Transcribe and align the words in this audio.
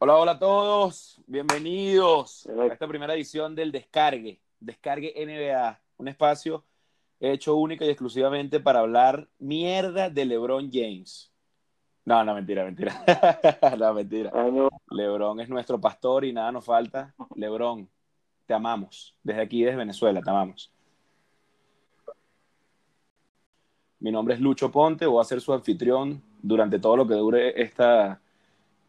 Hola, 0.00 0.16
hola 0.16 0.32
a 0.32 0.38
todos. 0.38 1.20
Bienvenidos 1.26 2.46
a 2.46 2.66
esta 2.66 2.86
primera 2.86 3.14
edición 3.14 3.56
del 3.56 3.72
Descargue, 3.72 4.40
Descargue 4.60 5.12
NBA, 5.16 5.80
un 5.96 6.06
espacio 6.06 6.64
hecho 7.18 7.56
única 7.56 7.84
y 7.84 7.88
exclusivamente 7.88 8.60
para 8.60 8.78
hablar 8.78 9.28
mierda 9.40 10.08
de 10.08 10.24
LeBron 10.24 10.70
James. 10.72 11.32
No, 12.04 12.22
no, 12.22 12.32
mentira, 12.32 12.64
mentira. 12.64 12.94
no, 13.76 13.92
mentira. 13.92 14.30
Ah. 14.32 14.68
LeBron 14.88 15.40
es 15.40 15.48
nuestro 15.48 15.80
pastor 15.80 16.24
y 16.24 16.32
nada 16.32 16.52
nos 16.52 16.64
falta. 16.64 17.12
LeBron, 17.34 17.90
te 18.46 18.54
amamos. 18.54 19.16
Desde 19.24 19.42
aquí, 19.42 19.64
desde 19.64 19.78
Venezuela, 19.78 20.22
te 20.22 20.30
amamos. 20.30 20.72
Mi 23.98 24.12
nombre 24.12 24.34
es 24.36 24.40
Lucho 24.40 24.70
Ponte, 24.70 25.06
voy 25.06 25.20
a 25.20 25.24
ser 25.24 25.40
su 25.40 25.52
anfitrión 25.52 26.22
durante 26.40 26.78
todo 26.78 26.96
lo 26.96 27.04
que 27.04 27.14
dure 27.14 27.60
esta, 27.60 28.20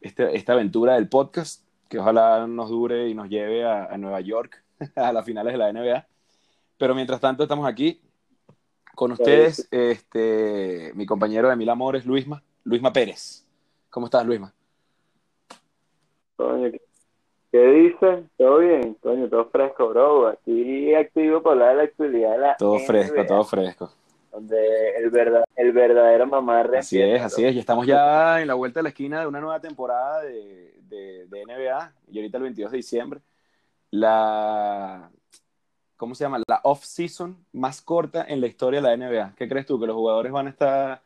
este, 0.02 0.36
esta 0.36 0.54
aventura 0.54 0.96
del 0.96 1.10
podcast, 1.10 1.64
que 1.88 2.00
ojalá 2.00 2.48
nos 2.48 2.70
dure 2.70 3.10
y 3.10 3.14
nos 3.14 3.30
lleve 3.30 3.66
a, 3.66 3.86
a 3.86 3.98
Nueva 3.98 4.22
York 4.22 4.64
a 4.96 5.12
las 5.12 5.26
finales 5.26 5.54
de 5.54 5.58
la 5.58 5.72
NBA. 5.72 6.08
Pero 6.78 6.96
mientras 6.96 7.20
tanto 7.20 7.44
estamos 7.44 7.68
aquí 7.68 8.02
con 8.96 9.14
ustedes, 9.14 9.66
este, 9.72 10.92
mi 10.94 11.06
compañero 11.06 11.50
de 11.50 11.56
mil 11.56 11.70
amores, 11.70 12.06
Luisma, 12.06 12.44
Luisma 12.66 12.92
Pérez. 12.92 13.46
¿Cómo 13.90 14.08
estás, 14.08 14.26
Luisma? 14.26 14.54
Coño, 16.36 16.70
¿qué, 17.52 17.68
dices? 17.68 18.26
¿Todo 18.38 18.58
bien? 18.60 18.96
Coño, 19.02 19.30
todo 19.30 19.46
fresco, 19.46 19.88
bro. 19.88 20.28
Aquí 20.28 20.94
activo 20.94 21.42
para 21.42 21.54
hablar 21.54 21.70
de 21.70 21.76
la 21.76 21.84
actualidad 21.84 22.32
de 22.32 22.38
la 22.40 22.56
Todo 22.58 22.76
NBA, 22.76 22.86
fresco, 22.86 23.26
todo 23.26 23.44
fresco. 23.46 23.92
Donde 24.40 24.96
el, 24.96 25.10
verdad, 25.10 25.44
el 25.58 25.74
verdadero 25.74 26.26
mamarre 26.26 26.78
Así 26.78 27.02
es, 27.02 27.22
así 27.22 27.44
es. 27.44 27.54
Y 27.56 27.60
estamos 27.60 27.86
ya 27.86 28.40
en 28.40 28.48
la 28.48 28.54
vuelta 28.54 28.80
de 28.80 28.84
la 28.84 28.90
esquina 28.90 29.20
de 29.20 29.28
una 29.28 29.42
nueva 29.42 29.60
temporada 29.60 30.22
de, 30.22 30.74
de, 30.84 31.26
de 31.28 31.46
NBA. 31.46 31.92
Y 32.10 32.20
ahorita 32.20 32.38
el 32.38 32.44
22 32.44 32.72
de 32.72 32.78
diciembre. 32.78 33.20
La, 33.92 35.10
¿cómo 35.98 36.16
se 36.16 36.24
llama? 36.24 36.42
La 36.48 36.62
off-season 36.64 37.36
más 37.52 37.82
corta 37.82 38.24
en 38.30 38.40
la 38.40 38.48
historia 38.48 38.82
de 38.82 38.88
la 38.88 38.96
NBA. 38.96 39.34
¿Qué 39.36 39.50
crees 39.50 39.66
tú? 39.66 39.78
¿Que 39.78 39.88
los 39.88 39.96
jugadores 39.98 40.32
van 40.32 40.48
a 40.48 40.52
estar 40.52 41.02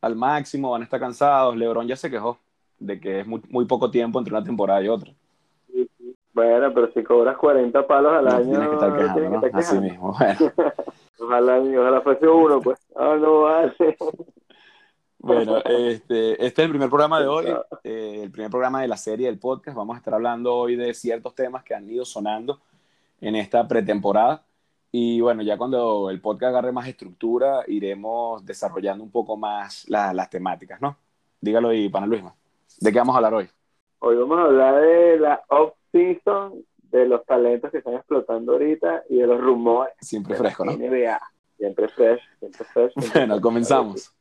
al 0.00 0.16
máximo, 0.16 0.72
van 0.72 0.80
a 0.80 0.84
estar 0.84 0.98
cansados? 0.98 1.56
LeBron 1.56 1.86
ya 1.86 1.94
se 1.96 2.10
quejó 2.10 2.38
de 2.80 2.98
que 2.98 3.20
es 3.20 3.26
muy, 3.26 3.40
muy 3.50 3.66
poco 3.66 3.88
tiempo 3.88 4.18
entre 4.18 4.34
una 4.34 4.42
temporada 4.42 4.82
y 4.82 4.88
otra. 4.88 5.12
Bueno, 6.32 6.72
pero 6.74 6.92
si 6.92 7.04
cobras 7.04 7.36
40 7.36 7.86
palos 7.86 8.12
al 8.14 8.24
No 8.24 8.30
año, 8.32 8.50
tienes 8.50 8.68
que 8.68 8.74
estar 8.74 8.90
no 8.90 8.96
quejando, 8.96 9.20
tienes 9.20 9.30
que 9.30 9.38
¿no? 9.40 9.46
estar 9.46 9.60
Así 9.60 9.78
quejando. 9.78 9.92
mismo. 9.92 10.16
Bueno. 10.18 10.52
Ojalá, 11.20 11.58
ojalá 11.60 12.00
fuese 12.00 12.28
uno, 12.28 12.60
pues. 12.60 12.78
Ah, 12.96 13.16
no 13.20 13.42
vale. 13.42 13.74
Bueno, 15.18 15.56
este, 15.64 16.32
este 16.44 16.62
es 16.62 16.66
el 16.66 16.70
primer 16.70 16.88
programa 16.88 17.20
de 17.20 17.26
hoy, 17.26 17.46
eh, 17.84 18.20
el 18.22 18.30
primer 18.30 18.50
programa 18.50 18.82
de 18.82 18.88
la 18.88 18.96
serie 18.96 19.26
del 19.26 19.38
podcast. 19.38 19.76
Vamos 19.76 19.96
a 19.96 19.98
estar 19.98 20.14
hablando 20.14 20.54
hoy 20.54 20.76
de 20.76 20.94
ciertos 20.94 21.34
temas 21.34 21.64
que 21.64 21.74
han 21.74 21.88
ido 21.90 22.04
sonando 22.04 22.60
en 23.20 23.34
esta 23.34 23.66
pretemporada. 23.66 24.44
Y 24.90 25.20
bueno, 25.20 25.42
ya 25.42 25.58
cuando 25.58 26.08
el 26.08 26.20
podcast 26.20 26.50
agarre 26.50 26.72
más 26.72 26.88
estructura, 26.88 27.62
iremos 27.66 28.44
desarrollando 28.46 29.04
un 29.04 29.10
poco 29.10 29.36
más 29.36 29.86
la- 29.88 30.14
las 30.14 30.30
temáticas, 30.30 30.80
¿no? 30.80 30.96
Dígalo 31.40 31.72
y 31.74 31.88
pana 31.88 32.06
Luisma. 32.06 32.34
¿De 32.80 32.92
qué 32.92 32.98
vamos 32.98 33.14
a 33.14 33.18
hablar 33.18 33.34
hoy? 33.34 33.48
Hoy 33.98 34.16
vamos 34.16 34.38
a 34.38 34.42
hablar 34.44 34.80
de 34.80 35.18
la 35.18 35.42
off-season, 35.48 36.64
de 36.90 37.06
los 37.06 37.24
talentos 37.24 37.70
que 37.70 37.78
están 37.78 37.94
explotando 37.94 38.52
ahorita 38.52 39.04
y 39.08 39.16
de 39.18 39.26
los 39.26 39.40
rumores 39.40 39.94
Siempre 40.00 40.36
fresco, 40.36 40.64
¿no? 40.64 40.72
NBA. 40.72 41.20
Siempre 41.56 41.88
fresh, 41.88 42.20
siempre 42.38 42.64
fresh. 42.64 42.92
siempre 42.92 43.20
Bueno, 43.20 43.34
fresh. 43.34 43.42
comenzamos. 43.42 44.14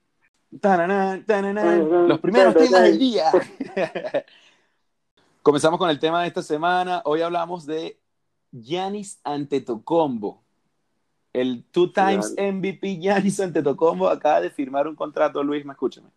Tananán, 0.59 1.25
tananán, 1.25 2.07
los 2.07 2.19
primeros 2.19 2.55
temas 2.55 2.83
del 2.83 2.97
día. 2.97 3.25
Comenzamos 5.41 5.77
con 5.77 5.89
el 5.89 5.99
tema 5.99 6.21
de 6.21 6.27
esta 6.27 6.41
semana. 6.41 7.01
Hoy 7.05 7.21
hablamos 7.21 7.65
de 7.65 7.99
Giannis 8.51 9.19
Antetokounmpo. 9.23 10.43
El 11.33 11.65
two 11.65 11.91
times 11.91 12.33
MVP 12.37 12.97
Giannis 12.97 13.39
Antetokounmpo 13.39 14.09
acaba 14.09 14.41
de 14.41 14.49
firmar 14.49 14.87
un 14.87 14.95
contrato, 14.95 15.43
Luis, 15.43 15.65
me 15.65 15.73
escúchame. 15.73 16.09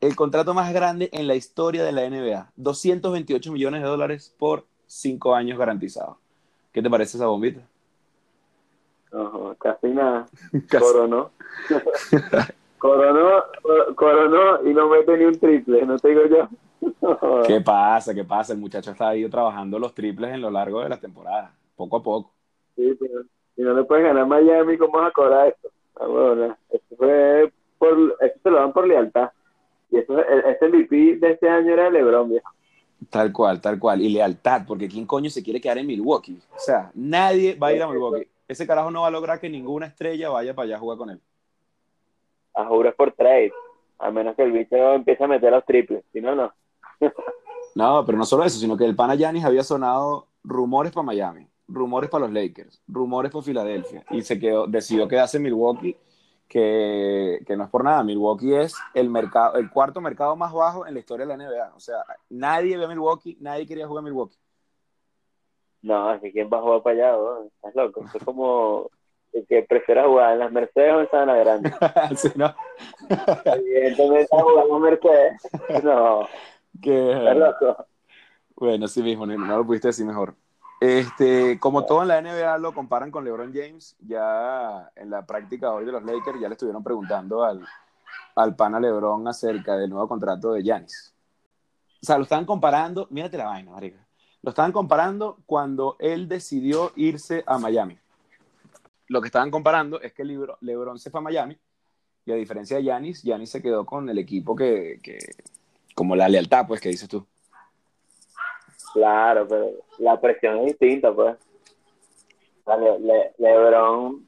El 0.00 0.16
contrato 0.16 0.54
más 0.54 0.72
grande 0.72 1.10
en 1.12 1.26
la 1.26 1.34
historia 1.34 1.84
de 1.84 1.92
la 1.92 2.08
NBA. 2.08 2.52
228 2.56 3.52
millones 3.52 3.82
de 3.82 3.88
dólares 3.88 4.34
por 4.38 4.66
cinco 4.90 5.34
años 5.34 5.58
garantizados. 5.58 6.16
¿Qué 6.72 6.82
te 6.82 6.90
parece 6.90 7.16
esa 7.16 7.26
bombita? 7.26 7.60
Casi 9.58 9.88
nada. 9.88 10.26
Casi. 10.68 10.84
Coronó. 10.84 11.30
coronó, 12.78 13.44
coronó 13.94 14.68
y 14.68 14.74
no 14.74 14.88
mete 14.88 15.16
ni 15.16 15.24
un 15.24 15.38
triple, 15.38 15.84
no 15.84 15.98
te 15.98 16.08
digo 16.08 16.22
yo. 16.26 16.48
¿Qué 17.46 17.60
pasa? 17.60 18.14
¿Qué 18.14 18.24
pasa? 18.24 18.52
El 18.52 18.58
muchacho 18.58 18.90
está 18.90 19.10
ahí 19.10 19.28
trabajando 19.28 19.78
los 19.78 19.94
triples 19.94 20.32
en 20.32 20.40
lo 20.40 20.50
largo 20.50 20.80
de 20.80 20.88
la 20.88 20.98
temporada, 20.98 21.52
poco 21.76 21.96
a 21.98 22.02
poco. 22.02 22.32
Sí, 22.76 22.96
pero 22.98 23.22
si 23.54 23.62
no 23.62 23.74
le 23.74 23.84
puedes 23.84 24.04
ganar 24.04 24.22
a 24.22 24.26
Miami, 24.26 24.78
¿cómo 24.78 24.98
vas 24.98 25.08
a 25.08 25.12
cobrar 25.12 25.48
esto? 25.48 25.68
Ah, 26.00 26.06
bueno, 26.06 26.56
esto 26.70 26.96
fue 26.96 27.52
por, 27.78 28.16
esto 28.20 28.40
se 28.42 28.50
lo 28.50 28.56
dan 28.58 28.72
por 28.72 28.86
lealtad. 28.86 29.30
Y 29.90 29.98
eso, 29.98 30.18
el- 30.18 30.44
este 30.46 30.66
MVP 30.66 31.16
de 31.16 31.32
este 31.32 31.48
año 31.48 31.72
era 31.74 31.90
LeBron, 31.90 32.30
viejo. 32.30 32.48
Tal 33.08 33.32
cual, 33.32 33.60
tal 33.60 33.78
cual. 33.78 34.02
Y 34.02 34.10
lealtad, 34.10 34.62
porque 34.66 34.88
¿quién 34.88 35.06
coño 35.06 35.30
se 35.30 35.42
quiere 35.42 35.60
quedar 35.60 35.78
en 35.78 35.86
Milwaukee? 35.86 36.38
O 36.54 36.58
sea, 36.58 36.90
nadie 36.94 37.54
va 37.54 37.68
a 37.68 37.72
ir 37.72 37.82
a 37.82 37.88
Milwaukee. 37.88 38.28
Ese 38.46 38.66
carajo 38.66 38.90
no 38.90 39.02
va 39.02 39.08
a 39.08 39.12
lograr 39.12 39.40
que 39.40 39.48
ninguna 39.48 39.86
estrella 39.86 40.28
vaya 40.28 40.54
para 40.54 40.66
allá 40.66 40.76
a 40.76 40.80
jugar 40.80 40.98
con 40.98 41.10
él. 41.10 41.20
A 42.54 42.66
juras 42.66 42.94
por 42.94 43.12
trade. 43.12 43.52
A 43.98 44.10
menos 44.10 44.34
que 44.34 44.42
el 44.42 44.52
bicho 44.52 44.76
empiece 44.92 45.22
a 45.22 45.28
meter 45.28 45.50
los 45.52 45.64
triples. 45.64 46.04
Si 46.12 46.20
no, 46.20 46.34
no. 46.34 46.52
No, 47.74 48.04
pero 48.04 48.18
no 48.18 48.24
solo 48.24 48.44
eso, 48.44 48.58
sino 48.58 48.76
que 48.76 48.84
el 48.84 48.96
pana 48.96 49.14
Giannis 49.14 49.44
había 49.44 49.62
sonado 49.62 50.26
rumores 50.42 50.92
para 50.92 51.04
Miami, 51.04 51.46
rumores 51.68 52.10
para 52.10 52.26
los 52.26 52.34
Lakers, 52.34 52.82
rumores 52.88 53.30
para 53.30 53.44
Filadelfia. 53.44 54.04
Y 54.10 54.22
se 54.22 54.40
quedó, 54.40 54.66
decidió 54.66 55.06
quedarse 55.06 55.36
en 55.36 55.44
Milwaukee, 55.44 55.96
que, 56.50 57.40
que 57.46 57.56
no 57.56 57.64
es 57.64 57.70
por 57.70 57.84
nada. 57.84 58.02
Milwaukee 58.02 58.54
es 58.54 58.74
el, 58.92 59.08
mercado, 59.08 59.54
el 59.54 59.70
cuarto 59.70 60.00
mercado 60.00 60.34
más 60.34 60.52
bajo 60.52 60.84
en 60.84 60.94
la 60.94 61.00
historia 61.00 61.24
de 61.24 61.36
la 61.36 61.42
NBA. 61.42 61.74
O 61.76 61.80
sea, 61.80 61.98
nadie 62.28 62.76
ve 62.76 62.84
a 62.84 62.88
Milwaukee, 62.88 63.38
nadie 63.40 63.66
quería 63.66 63.86
jugar 63.86 64.02
a 64.02 64.04
Milwaukee. 64.04 64.36
No, 65.82 66.12
es 66.12 66.20
que 66.20 66.32
quién 66.32 66.50
va 66.52 66.58
a 66.58 66.62
jugar 66.62 66.82
para 66.82 66.96
allá, 66.96 67.18
weón? 67.18 67.46
Estás 67.46 67.74
loco. 67.76 68.04
Es 68.12 68.24
como 68.24 68.90
el 69.32 69.46
que 69.46 69.62
prefiera 69.62 70.06
jugar 70.06 70.32
en 70.32 70.40
las 70.40 70.52
Mercedes 70.52 70.92
o 70.92 71.00
en 71.00 71.10
Sabana 71.10 71.36
Grande. 71.36 71.70
Sí, 72.16 72.28
¿no? 72.34 72.52
Evidentemente 73.44 74.28
jugar 74.30 74.66
en 74.68 74.80
Mercedes. 74.80 75.84
No, 75.84 76.22
estás 76.82 77.36
loco. 77.36 77.86
Bueno, 78.56 78.88
sí 78.88 79.02
mismo, 79.02 79.24
no, 79.24 79.38
no 79.38 79.58
lo 79.58 79.64
pudiste 79.64 79.88
decir 79.88 80.04
mejor. 80.04 80.34
Este, 80.80 81.58
como 81.58 81.84
todo 81.84 82.00
en 82.00 82.08
la 82.08 82.22
NBA 82.22 82.56
lo 82.56 82.72
comparan 82.72 83.10
con 83.10 83.22
LeBron 83.22 83.52
James, 83.52 83.96
ya 84.00 84.90
en 84.96 85.10
la 85.10 85.26
práctica 85.26 85.72
hoy 85.72 85.84
de 85.84 85.92
los 85.92 86.02
Lakers 86.02 86.40
ya 86.40 86.48
le 86.48 86.54
estuvieron 86.54 86.82
preguntando 86.82 87.44
al, 87.44 87.66
al 88.34 88.56
pana 88.56 88.80
LeBron 88.80 89.28
acerca 89.28 89.76
del 89.76 89.90
nuevo 89.90 90.08
contrato 90.08 90.52
de 90.52 90.62
Giannis. 90.62 91.14
O 92.02 92.06
sea, 92.06 92.16
lo 92.16 92.22
estaban 92.22 92.46
comparando, 92.46 93.06
mírate 93.10 93.36
la 93.36 93.44
vaina, 93.44 93.72
marica. 93.72 94.06
Lo 94.40 94.50
estaban 94.50 94.72
comparando 94.72 95.36
cuando 95.44 95.96
él 95.98 96.28
decidió 96.28 96.92
irse 96.96 97.44
a 97.46 97.58
Miami. 97.58 97.98
Lo 99.08 99.20
que 99.20 99.26
estaban 99.26 99.50
comparando 99.50 100.00
es 100.00 100.14
que 100.14 100.24
Lebron, 100.24 100.56
LeBron 100.62 100.98
se 100.98 101.10
fue 101.10 101.20
a 101.20 101.24
Miami 101.24 101.58
y 102.24 102.32
a 102.32 102.36
diferencia 102.36 102.78
de 102.78 102.84
Giannis, 102.84 103.22
Giannis 103.22 103.50
se 103.50 103.60
quedó 103.60 103.84
con 103.84 104.08
el 104.08 104.18
equipo 104.18 104.56
que, 104.56 104.98
que 105.02 105.18
como 105.94 106.16
la 106.16 106.28
lealtad, 106.28 106.66
pues, 106.66 106.80
que 106.80 106.88
dices 106.88 107.08
tú. 107.08 107.26
Claro, 108.92 109.46
pero 109.48 109.70
la 109.98 110.20
presión 110.20 110.58
es 110.58 110.66
distinta, 110.66 111.12
pues. 111.12 111.36
Le- 112.66 112.98
Le- 113.00 113.32
LeBron 113.38 114.26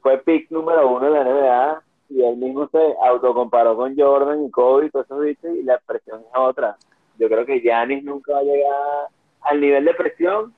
fue 0.00 0.18
pick 0.18 0.50
número 0.50 0.88
uno 0.88 1.06
en 1.06 1.12
la 1.12 1.22
NBA 1.24 1.82
y 2.10 2.22
él 2.22 2.36
mismo 2.36 2.68
se 2.70 2.78
autocomparó 3.04 3.76
con 3.76 3.96
Jordan 3.96 4.44
y 4.46 4.50
Kobe 4.50 4.86
y 4.86 4.88
esos 4.88 5.20
bichos 5.20 5.50
y 5.56 5.62
la 5.62 5.78
presión 5.78 6.20
es 6.20 6.38
otra. 6.38 6.76
Yo 7.18 7.28
creo 7.28 7.44
que 7.44 7.60
Giannis 7.60 8.04
nunca 8.04 8.32
va 8.32 8.38
a 8.40 8.42
llegar 8.42 9.08
al 9.42 9.60
nivel 9.60 9.84
de 9.84 9.94
presión 9.94 10.54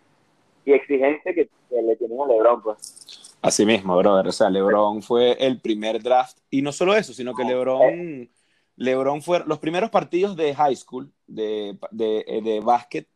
y 0.64 0.72
exigencia 0.72 1.34
que, 1.34 1.48
que 1.68 1.82
le 1.82 1.96
tienen 1.96 2.20
a 2.20 2.26
LeBron, 2.26 2.62
pues. 2.62 3.36
Así 3.42 3.66
mismo, 3.66 3.96
brother. 3.96 4.28
O 4.28 4.32
sea, 4.32 4.48
LeBron 4.48 5.02
fue 5.02 5.32
el 5.44 5.60
primer 5.60 6.00
draft. 6.02 6.38
Y 6.50 6.62
no 6.62 6.70
solo 6.70 6.94
eso, 6.94 7.12
sino 7.12 7.34
que 7.34 7.44
LeBron, 7.44 8.30
LeBron 8.76 9.20
fue 9.22 9.42
los 9.46 9.58
primeros 9.58 9.90
partidos 9.90 10.36
de 10.36 10.54
high 10.54 10.76
school, 10.76 11.10
de, 11.26 11.76
de, 11.90 12.40
de 12.44 12.60
básquet, 12.60 13.08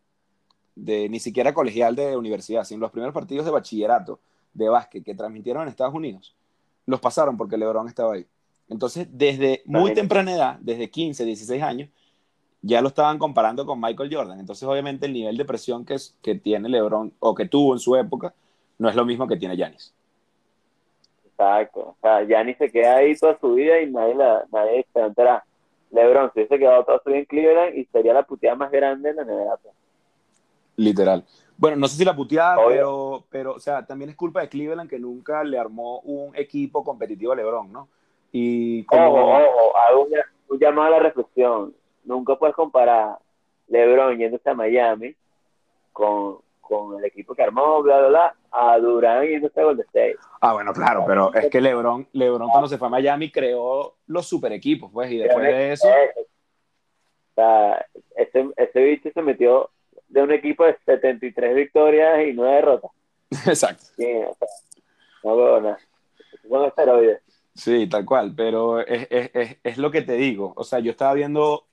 de 0.77 1.09
ni 1.11 1.21
siquiera 1.21 1.55
colegial 1.55 1.97
de 1.97 2.17
universidad, 2.17 2.65
sino 2.65 2.83
los 2.83 2.93
primeros 2.93 3.15
partidos 3.15 3.47
de 3.47 3.53
bachillerato 3.53 4.21
de 4.55 4.69
básquet 4.69 5.05
que 5.05 5.15
transmitieron 5.17 5.65
en 5.65 5.69
Estados 5.71 5.95
Unidos, 5.95 6.37
los 6.87 7.01
pasaron 7.01 7.37
porque 7.39 7.59
LeBron 7.59 7.89
estaba 7.89 8.15
ahí. 8.15 8.27
Entonces, 8.69 9.09
desde 9.13 9.63
muy 9.67 9.93
temprana 9.93 10.35
edad, 10.35 10.59
desde 10.61 10.91
15, 10.91 11.25
16 11.25 11.63
años, 11.63 11.91
ya 12.63 12.81
lo 12.83 12.89
estaban 12.89 13.19
comparando 13.19 13.67
con 13.67 13.81
Michael 13.81 14.15
Jordan. 14.15 14.41
Entonces, 14.41 14.69
obviamente, 14.69 15.07
el 15.07 15.15
nivel 15.15 15.37
de 15.37 15.45
presión 15.47 15.85
que, 15.87 15.95
es- 15.95 16.17
que 16.23 16.37
tiene 16.37 16.69
LeBron 16.69 17.15
o 17.21 17.35
que 17.35 17.47
tuvo 17.47 17.75
en 17.75 17.81
su 17.81 17.97
época 17.97 18.35
no 18.79 18.89
es 18.89 18.97
lo 18.97 19.05
mismo 19.07 19.29
que 19.29 19.37
tiene 19.37 19.57
Giannis. 19.57 19.95
Exacto. 21.25 21.81
O 21.81 21.97
sea, 22.01 22.25
Giannis 22.25 22.57
se 22.59 22.71
queda 22.71 22.97
ahí 22.97 23.15
toda 23.17 23.39
su 23.39 23.55
vida 23.55 23.81
y 23.81 23.91
nadie, 23.91 24.15
la, 24.15 24.47
nadie 24.53 24.87
se 24.93 24.99
va 25.01 25.07
a 25.07 25.09
enterar. 25.09 25.45
LeBron 25.91 26.33
se 26.33 26.41
hubiese 26.41 26.59
quedado 26.59 26.85
todo 26.85 27.01
en 27.07 27.25
Cleveland 27.27 27.77
y 27.77 27.85
sería 27.87 28.15
la 28.15 28.25
puteada 28.27 28.57
más 28.57 28.71
grande 28.71 29.11
en 29.11 29.17
la 29.17 29.25
NBA. 29.25 29.59
Literal. 30.77 31.25
Bueno, 31.59 31.79
no 31.79 31.89
sé 31.89 31.97
si 31.97 32.05
la 32.05 32.15
puteada, 32.15 32.59
Obvio. 32.59 32.69
pero, 32.69 33.25
pero, 33.31 33.53
o 33.55 33.59
sea, 33.59 33.87
también 33.87 34.11
es 34.11 34.17
culpa 34.17 34.43
de 34.43 34.49
Cleveland 34.49 34.91
que 34.91 34.99
nunca 34.99 35.43
le 35.43 35.59
armó 35.59 36.01
un 36.01 36.37
equipo 36.37 36.85
competitivo 36.85 37.33
a 37.33 37.37
LeBron, 37.37 37.73
¿no? 37.73 37.89
Y 38.31 38.85
como... 38.85 39.07
Ojo, 39.07 39.37
ojo, 39.39 39.77
hago 39.79 40.05
un, 40.05 40.13
un 40.49 40.59
llamado 40.59 40.89
a 40.89 40.99
la 40.99 40.99
reflexión. 40.99 41.75
Nunca 42.05 42.37
puedes 42.37 42.55
comparar 42.55 43.17
LeBron 43.69 44.19
yéndose 44.19 44.51
a 44.51 44.55
Miami 44.55 45.17
con, 45.93 46.39
con 46.61 46.99
el 46.99 47.05
equipo 47.07 47.35
que 47.35 47.43
armó, 47.43 47.83
bla, 47.83 48.01
bla, 48.01 48.09
bla, 48.09 48.35
a 48.51 48.79
Durán 48.79 49.27
yéndose 49.27 49.59
a 49.59 49.65
Golden 49.65 49.87
State. 49.87 50.17
Ah, 50.43 50.53
bueno, 50.53 50.75
claro, 50.75 51.05
pero 51.07 51.33
es 51.33 51.49
que 51.49 51.63
LeBron, 51.63 52.07
LeBron 52.13 52.51
cuando 52.51 52.69
se 52.69 52.77
fue 52.77 52.89
a 52.89 52.91
Miami 52.91 53.31
creó 53.33 53.95
los 54.09 54.27
super 54.27 54.53
equipos, 54.53 54.91
pues, 54.93 55.11
y 55.11 55.17
después 55.17 55.43
de 55.43 55.73
eso... 55.73 55.89
O 55.89 57.35
sea, 57.35 57.87
ese, 58.17 58.51
ese 58.57 58.81
bicho 58.81 59.11
se 59.13 59.23
metió 59.23 59.71
de 60.17 60.23
un 60.23 60.33
equipo 60.33 60.65
de 60.65 60.79
73 60.87 61.55
victorias 61.55 62.27
y 62.27 62.33
9 62.33 62.55
derrotas. 62.55 62.91
Exacto. 63.47 63.85
Sí, 63.97 64.05
o 64.05 64.35
sea, 64.35 64.49
no 65.23 65.37
veo 65.37 65.61
nada. 65.61 65.79
Son 66.49 66.65
esteroides. 66.65 67.21
Sí, 67.55 67.87
tal 67.87 68.07
cual, 68.07 68.33
pero 68.35 68.81
es, 68.81 69.07
es, 69.11 69.31
es, 69.35 69.57
es 69.63 69.77
lo 69.77 69.91
que 69.91 70.01
te 70.01 70.15
digo. 70.15 70.55
O 70.57 70.65
sea, 70.65 70.79
yo 70.79 70.91
estaba 70.91 71.13
viendo 71.13 71.67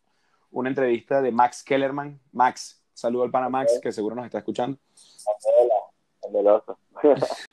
una 0.51 0.67
entrevista 0.67 1.21
de 1.21 1.31
Max 1.31 1.63
Kellerman. 1.63 2.19
Max, 2.33 2.83
saludo 2.93 3.23
al 3.23 3.31
pana 3.31 3.47
Max, 3.47 3.79
que 3.81 3.93
seguro 3.93 4.15
nos 4.15 4.25
está 4.25 4.39
escuchando. 4.39 4.77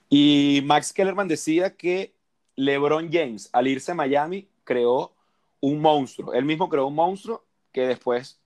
Y 0.09 0.63
Max 0.65 0.93
Kellerman 0.93 1.29
decía 1.29 1.77
que 1.77 2.15
LeBron 2.57 3.11
James, 3.13 3.49
al 3.53 3.69
irse 3.69 3.93
a 3.93 3.95
Miami, 3.95 4.49
creó 4.65 5.13
un 5.61 5.81
monstruo. 5.81 6.35
Él 6.35 6.45
mismo 6.45 6.69
creó 6.69 6.89
un 6.89 6.97
monstruo 6.97 7.45
que 7.73 7.87
después 7.87 8.40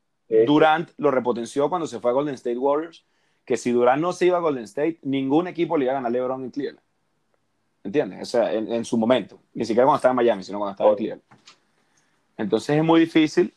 Durant 0.46 0.90
lo 0.98 1.10
repotenció 1.10 1.68
cuando 1.68 1.86
se 1.86 2.00
fue 2.00 2.10
a 2.10 2.14
Golden 2.14 2.34
State 2.34 2.58
Warriors. 2.58 3.04
Que 3.44 3.56
si 3.56 3.72
Durant 3.72 4.00
no 4.00 4.12
se 4.12 4.26
iba 4.26 4.38
a 4.38 4.40
Golden 4.40 4.64
State, 4.64 4.98
ningún 5.02 5.46
equipo 5.48 5.76
le 5.76 5.84
iba 5.84 5.92
a 5.92 5.96
ganar 5.96 6.08
a 6.08 6.12
LeBron 6.12 6.44
en 6.44 6.50
Cleveland. 6.50 6.80
¿Entiendes? 7.82 8.22
O 8.22 8.24
sea, 8.24 8.52
en, 8.52 8.72
en 8.72 8.84
su 8.86 8.96
momento. 8.96 9.38
Ni 9.52 9.64
siquiera 9.66 9.84
cuando 9.84 9.96
estaba 9.96 10.12
en 10.12 10.16
Miami, 10.16 10.42
sino 10.42 10.58
cuando 10.58 10.72
estaba 10.72 10.90
en 10.90 10.96
Cleveland. 10.96 11.22
Entonces 12.38 12.76
es 12.78 12.82
muy 12.84 13.00
difícil 13.00 13.52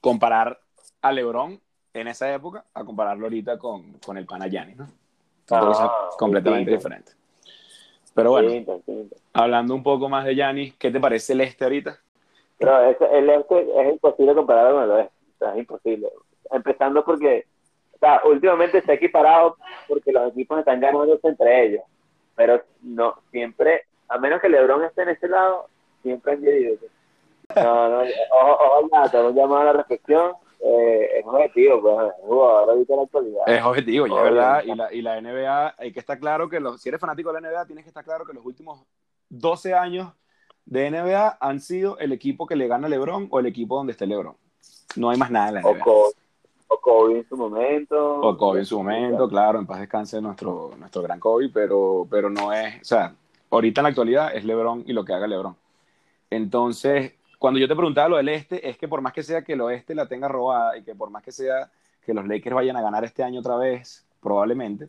comparar 0.00 0.60
a 1.02 1.12
LeBron 1.12 1.60
en 1.94 2.08
esa 2.08 2.32
época 2.32 2.64
a 2.74 2.84
compararlo 2.84 3.26
ahorita 3.26 3.58
con, 3.58 3.92
con 4.04 4.16
el 4.16 4.26
pana 4.26 4.48
Giannis, 4.48 4.76
¿no? 4.76 4.86
Son 5.48 5.72
Ah, 5.74 6.08
completamente 6.18 6.70
distinto. 6.70 6.88
diferentes. 6.88 7.16
Pero 8.14 8.30
bueno, 8.30 8.82
hablando 9.32 9.74
un 9.74 9.82
poco 9.82 10.08
más 10.08 10.24
de 10.24 10.34
Giannis, 10.34 10.74
¿qué 10.76 10.90
te 10.90 11.00
parece 11.00 11.32
el 11.32 11.40
este 11.42 11.64
ahorita? 11.64 11.98
Pero 12.58 12.90
es, 12.90 12.96
el 13.12 13.30
este 13.30 13.60
es 13.80 13.92
imposible 13.92 14.34
compararlo 14.34 14.74
con 14.74 14.84
el 14.84 14.90
oeste. 14.90 15.14
Sea, 15.40 15.52
es 15.54 15.58
imposible. 15.58 16.08
Empezando 16.52 17.04
porque, 17.04 17.46
o 17.94 17.98
sea, 17.98 18.20
últimamente 18.24 18.82
se 18.82 18.92
ha 18.92 18.94
equiparado 18.94 19.56
porque 19.88 20.12
los 20.12 20.30
equipos 20.30 20.58
están 20.58 20.80
ganándose 20.80 21.26
entre 21.26 21.66
ellos. 21.66 21.82
Pero 22.36 22.62
no, 22.82 23.16
siempre, 23.30 23.86
a 24.08 24.18
menos 24.18 24.40
que 24.40 24.48
LeBron 24.48 24.84
esté 24.84 25.02
en 25.02 25.08
ese 25.08 25.28
lado, 25.28 25.66
siempre 26.02 26.32
han 26.32 26.42
dividido. 26.42 26.76
No, 27.56 27.88
no, 27.88 28.02
ojo, 28.02 28.58
ojo, 28.82 29.28
un 29.28 29.34
llamado 29.34 29.58
a 29.58 29.64
la 29.64 29.72
reflexión. 29.72 30.32
Eh, 30.62 31.18
es 31.18 31.26
objetivo, 31.26 31.80
pues, 31.80 32.08
es 32.08 32.26
jugador 32.26 32.70
ahorita 32.70 32.92
en 32.92 32.96
la 32.98 33.04
actualidad. 33.04 33.42
Es 33.46 33.62
objetivo, 33.62 34.06
y 34.06 34.14
es 34.14 34.22
verdad. 34.22 34.62
Y 34.64 34.74
la, 34.74 34.92
y 34.92 35.02
la 35.02 35.20
NBA, 35.20 35.74
hay 35.78 35.92
que 35.92 36.00
estar 36.00 36.18
claro 36.18 36.50
que 36.50 36.60
los, 36.60 36.82
si 36.82 36.90
eres 36.90 37.00
fanático 37.00 37.32
de 37.32 37.40
la 37.40 37.48
NBA, 37.48 37.66
tienes 37.66 37.84
que 37.84 37.88
estar 37.88 38.04
claro 38.04 38.26
que 38.26 38.34
los 38.34 38.44
últimos 38.44 38.84
12 39.30 39.72
años 39.72 40.12
de 40.66 40.90
NBA 40.90 41.38
han 41.40 41.60
sido 41.60 41.98
el 41.98 42.12
equipo 42.12 42.46
que 42.46 42.56
le 42.56 42.68
gana 42.68 42.86
a 42.86 42.90
LeBron 42.90 43.28
o 43.30 43.40
el 43.40 43.46
equipo 43.46 43.76
donde 43.76 43.92
esté 43.92 44.06
LeBron. 44.06 44.36
No 44.96 45.10
hay 45.10 45.18
más 45.18 45.30
nada 45.30 45.48
en 45.48 45.54
la 45.54 45.60
o, 45.62 45.74
NBA. 45.74 45.84
Kobe, 45.84 46.12
o 46.68 46.80
Kobe 46.80 47.18
en 47.18 47.28
su 47.28 47.36
momento. 47.36 48.20
O 48.20 48.36
Kobe 48.36 48.60
en 48.60 48.66
su 48.66 48.78
momento, 48.78 49.28
claro, 49.28 49.58
en 49.58 49.66
paz 49.66 49.80
descanse 49.80 50.20
nuestro, 50.20 50.72
nuestro 50.78 51.02
gran 51.02 51.20
Kobe, 51.20 51.48
pero, 51.48 52.06
pero 52.10 52.30
no 52.30 52.52
es, 52.52 52.80
o 52.80 52.84
sea, 52.84 53.14
ahorita 53.50 53.80
en 53.80 53.82
la 53.82 53.88
actualidad 53.88 54.34
es 54.34 54.44
LeBron 54.44 54.84
y 54.86 54.92
lo 54.92 55.04
que 55.04 55.12
haga 55.12 55.26
LeBron. 55.26 55.56
Entonces, 56.30 57.14
cuando 57.38 57.58
yo 57.58 57.66
te 57.66 57.74
preguntaba 57.74 58.08
lo 58.08 58.16
del 58.16 58.28
este, 58.28 58.68
es 58.68 58.76
que 58.76 58.88
por 58.88 59.00
más 59.00 59.12
que 59.12 59.22
sea 59.22 59.42
que 59.42 59.54
el 59.54 59.60
oeste 59.60 59.94
la 59.94 60.06
tenga 60.06 60.28
robada 60.28 60.76
y 60.76 60.82
que 60.82 60.94
por 60.94 61.10
más 61.10 61.22
que 61.22 61.32
sea 61.32 61.70
que 62.04 62.14
los 62.14 62.26
Lakers 62.26 62.54
vayan 62.54 62.76
a 62.76 62.82
ganar 62.82 63.04
este 63.04 63.22
año 63.22 63.40
otra 63.40 63.56
vez, 63.56 64.06
probablemente, 64.20 64.86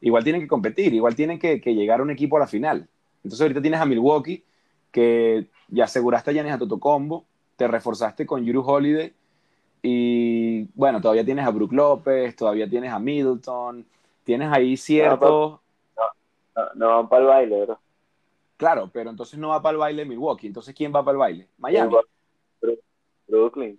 igual 0.00 0.24
tienen 0.24 0.42
que 0.42 0.48
competir, 0.48 0.94
igual 0.94 1.14
tienen 1.14 1.38
que, 1.38 1.60
que 1.60 1.74
llegar 1.74 2.00
un 2.00 2.10
equipo 2.10 2.36
a 2.36 2.40
la 2.40 2.46
final. 2.46 2.88
Entonces 3.22 3.40
ahorita 3.42 3.60
tienes 3.60 3.80
a 3.80 3.86
Milwaukee, 3.86 4.44
que 4.90 5.46
ya 5.68 5.84
aseguraste 5.84 6.30
a 6.30 6.32
Giannis 6.32 6.54
Antetokounmpo, 6.54 7.24
te 7.60 7.68
reforzaste 7.68 8.24
con 8.24 8.46
Jrue 8.46 8.62
Holiday, 8.64 9.12
y 9.82 10.64
bueno, 10.74 10.98
todavía 10.98 11.26
tienes 11.26 11.46
a 11.46 11.50
Brook 11.50 11.74
López, 11.74 12.34
todavía 12.34 12.66
tienes 12.66 12.90
a 12.90 12.98
Middleton, 12.98 13.84
tienes 14.24 14.50
ahí 14.50 14.78
cierto... 14.78 15.60
No, 16.56 16.62
no 16.74 16.88
van 16.88 17.08
para 17.10 17.22
el 17.22 17.28
baile, 17.28 17.64
bro. 17.66 17.78
Claro, 18.56 18.88
pero 18.90 19.10
entonces 19.10 19.38
no 19.38 19.50
va 19.50 19.60
para 19.60 19.72
el 19.72 19.78
baile 19.78 20.06
Milwaukee. 20.06 20.46
Entonces, 20.46 20.74
¿quién 20.74 20.90
va 20.90 21.04
para 21.04 21.12
el 21.12 21.18
baile? 21.18 21.48
Miami. 21.58 21.94
Brooklyn. 23.28 23.78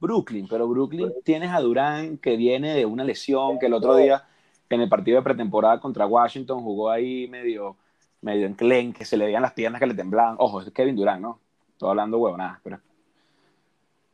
Brooklyn, 0.00 0.48
pero 0.50 0.66
Brooklyn 0.66 1.12
tienes 1.22 1.52
a 1.52 1.60
Durán 1.60 2.18
que 2.18 2.36
viene 2.36 2.74
de 2.74 2.86
una 2.86 3.04
lesión, 3.04 3.56
que 3.60 3.66
el 3.66 3.74
otro 3.74 3.94
día 3.94 4.24
en 4.68 4.80
el 4.80 4.88
partido 4.88 5.18
de 5.18 5.22
pretemporada 5.22 5.78
contra 5.78 6.06
Washington 6.06 6.60
jugó 6.60 6.90
ahí 6.90 7.28
medio, 7.28 7.76
medio 8.20 8.48
enclen, 8.48 8.92
que 8.92 9.04
se 9.04 9.16
le 9.16 9.26
veían 9.26 9.42
las 9.42 9.52
piernas 9.52 9.80
que 9.80 9.86
le 9.86 9.94
temblaban. 9.94 10.34
Ojo, 10.38 10.60
es 10.60 10.72
Kevin 10.72 10.96
Durán, 10.96 11.22
¿no? 11.22 11.38
Estoy 11.70 11.90
hablando 11.90 12.18
huevonadas, 12.18 12.58
pero... 12.64 12.80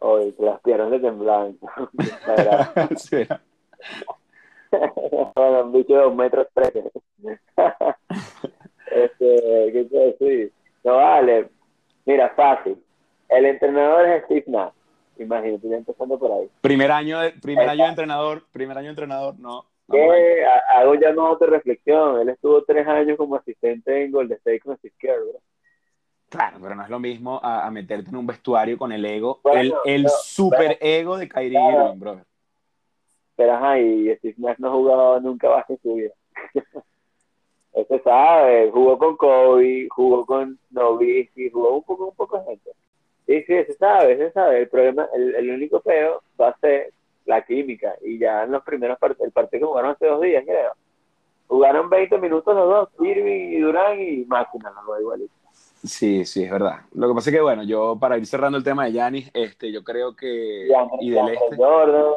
Oye, 0.00 0.34
que 0.34 0.42
las 0.44 0.60
piernas 0.60 0.90
le 0.90 1.00
temblaban. 1.00 1.58
Sí, 2.96 3.16
era- 3.16 3.40
bueno, 5.34 5.64
un 5.64 5.72
bicho 5.72 5.94
de 5.94 6.02
dos 6.02 6.14
metros 6.14 6.46
trece. 6.52 6.90
este, 8.90 9.72
¿qué 9.72 9.88
a 9.92 9.98
decir? 9.98 10.52
No 10.84 10.96
vale. 10.96 11.48
Mira, 12.04 12.30
fácil. 12.30 12.76
El 13.28 13.46
entrenador 13.46 14.06
es 14.06 14.24
Steve 14.24 14.44
Nash. 14.48 14.72
Imagínate, 15.18 15.68
ya 15.68 15.76
empezando 15.76 16.18
por 16.18 16.32
ahí. 16.32 16.48
primer 16.60 16.92
año 16.92 17.18
de, 17.20 17.32
primer 17.32 17.68
año 17.68 17.84
de 17.84 17.90
entrenador, 17.90 18.44
primer 18.52 18.78
año 18.78 18.86
de 18.86 18.90
entrenador, 18.90 19.34
no. 19.38 19.64
no, 19.88 19.96
hago 20.76 20.94
ya 20.94 21.12
más 21.12 21.34
otra 21.34 21.48
reflexión. 21.48 22.20
Él 22.20 22.28
estuvo 22.28 22.62
tres 22.62 22.86
años 22.86 23.16
como 23.16 23.34
asistente 23.36 24.04
en 24.04 24.12
Golden 24.12 24.36
State 24.38 24.60
con 24.60 24.76
Steve 24.78 24.94
Kerr. 24.98 25.22
Claro, 26.28 26.58
pero 26.60 26.74
no 26.74 26.82
es 26.82 26.90
lo 26.90 26.98
mismo 26.98 27.40
a, 27.42 27.66
a 27.66 27.70
meterte 27.70 28.10
en 28.10 28.16
un 28.16 28.26
vestuario 28.26 28.76
con 28.76 28.92
el 28.92 29.04
ego, 29.04 29.40
Bueno, 29.42 29.78
el, 29.84 30.08
super 30.08 30.76
ego 30.80 31.16
de 31.16 31.28
Kyrie 31.28 31.50
Claro. 31.50 31.86
Irving, 31.86 32.00
brother. 32.00 32.24
Pero 33.36 33.52
ajá, 33.54 33.78
y 33.78 34.14
Steve 34.16 34.34
Nash 34.38 34.58
no 34.58 34.68
ha 34.68 34.72
jugado 34.72 35.20
nunca 35.20 35.48
básquet 35.48 35.76
en 35.76 35.82
su 35.82 35.94
vida. 35.94 36.12
Eso 37.72 38.00
sabe, 38.02 38.70
jugó 38.72 38.98
con 38.98 39.16
Kobe, 39.16 39.86
jugó 39.90 40.26
con 40.26 40.58
Nowitzki, 40.70 41.50
jugó 41.50 41.76
un 41.76 41.82
poco, 41.84 42.08
un 42.08 42.16
poco 42.16 42.38
de 42.38 42.44
gente. 42.44 42.70
Sí, 43.26 43.44
sí, 43.46 43.64
se 43.64 43.74
sabe, 43.74 44.16
se 44.16 44.32
sabe. 44.32 44.62
El 44.62 44.68
problema, 44.68 45.08
el, 45.14 45.34
el 45.36 45.50
único 45.50 45.80
peo 45.80 46.22
va 46.40 46.48
a 46.48 46.58
ser 46.58 46.92
la 47.26 47.42
química. 47.44 47.94
Y 48.02 48.18
ya 48.18 48.42
en 48.42 48.50
los 48.50 48.64
primeros 48.64 48.98
partidos, 48.98 49.26
el 49.26 49.32
partido 49.32 49.60
que 49.60 49.66
jugaron 49.66 49.90
hace 49.92 50.06
dos 50.06 50.20
días, 50.20 50.42
creo. 50.44 50.72
Jugaron 51.46 51.88
20 51.88 52.18
minutos 52.18 52.54
los 52.54 52.68
dos, 52.68 52.88
Irving 53.06 53.52
y 53.52 53.60
Durán 53.60 54.00
y 54.00 54.24
Máquina, 54.24 54.70
los 54.70 54.86
dos 54.86 55.00
igualitos. 55.00 55.37
Sí, 55.84 56.24
sí, 56.24 56.44
es 56.44 56.50
verdad. 56.50 56.80
Lo 56.92 57.08
que 57.08 57.14
pasa 57.14 57.30
es 57.30 57.36
que, 57.36 57.42
bueno, 57.42 57.62
yo 57.62 57.96
para 57.98 58.18
ir 58.18 58.26
cerrando 58.26 58.58
el 58.58 58.64
tema 58.64 58.86
de 58.86 58.92
Yanis, 58.92 59.30
este, 59.32 59.70
yo 59.70 59.84
creo 59.84 60.14
que. 60.16 60.68
Y 61.00 61.08
Y 61.08 61.10
del 61.10 61.28
este. 61.28 61.56
Jordan, 61.56 62.14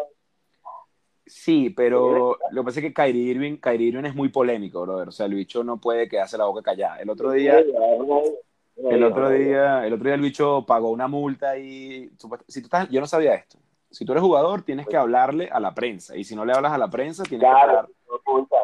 Sí, 1.31 1.69
pero 1.69 2.37
lo 2.51 2.61
que 2.61 2.65
pasa 2.65 2.79
es 2.81 2.85
que 2.87 2.93
Kyrie 2.93 3.31
Irving, 3.31 3.55
Kyrie 3.55 3.87
Irving 3.87 4.03
es 4.03 4.15
muy 4.15 4.27
polémico, 4.27 4.81
brother. 4.81 5.07
O 5.07 5.11
sea, 5.11 5.27
el 5.27 5.33
bicho 5.33 5.63
no 5.63 5.79
puede 5.79 6.09
quedarse 6.09 6.37
la 6.37 6.43
boca 6.43 6.61
callada. 6.61 6.99
El 6.99 7.09
otro 7.09 7.31
día, 7.31 7.57
el 7.57 9.03
otro 9.03 9.29
día, 9.29 9.85
el 9.85 9.93
otro 9.93 10.05
día 10.05 10.15
el 10.15 10.21
bicho 10.21 10.65
pagó 10.67 10.89
una 10.89 11.07
multa 11.07 11.57
y 11.57 12.11
si 12.47 12.61
tú 12.61 12.65
estás, 12.65 12.89
yo 12.89 12.99
no 12.99 13.07
sabía 13.07 13.33
esto. 13.35 13.59
Si 13.89 14.03
tú 14.03 14.11
eres 14.11 14.23
jugador, 14.23 14.63
tienes 14.63 14.87
que 14.87 14.97
hablarle 14.97 15.47
a 15.49 15.61
la 15.61 15.73
prensa. 15.73 16.17
Y 16.17 16.25
si 16.25 16.35
no 16.35 16.43
le 16.43 16.51
hablas 16.51 16.73
a 16.73 16.77
la 16.77 16.89
prensa, 16.89 17.23
tienes 17.23 17.47
que 17.47 17.53
Claro, 17.53 17.87
oculta. 18.09 18.57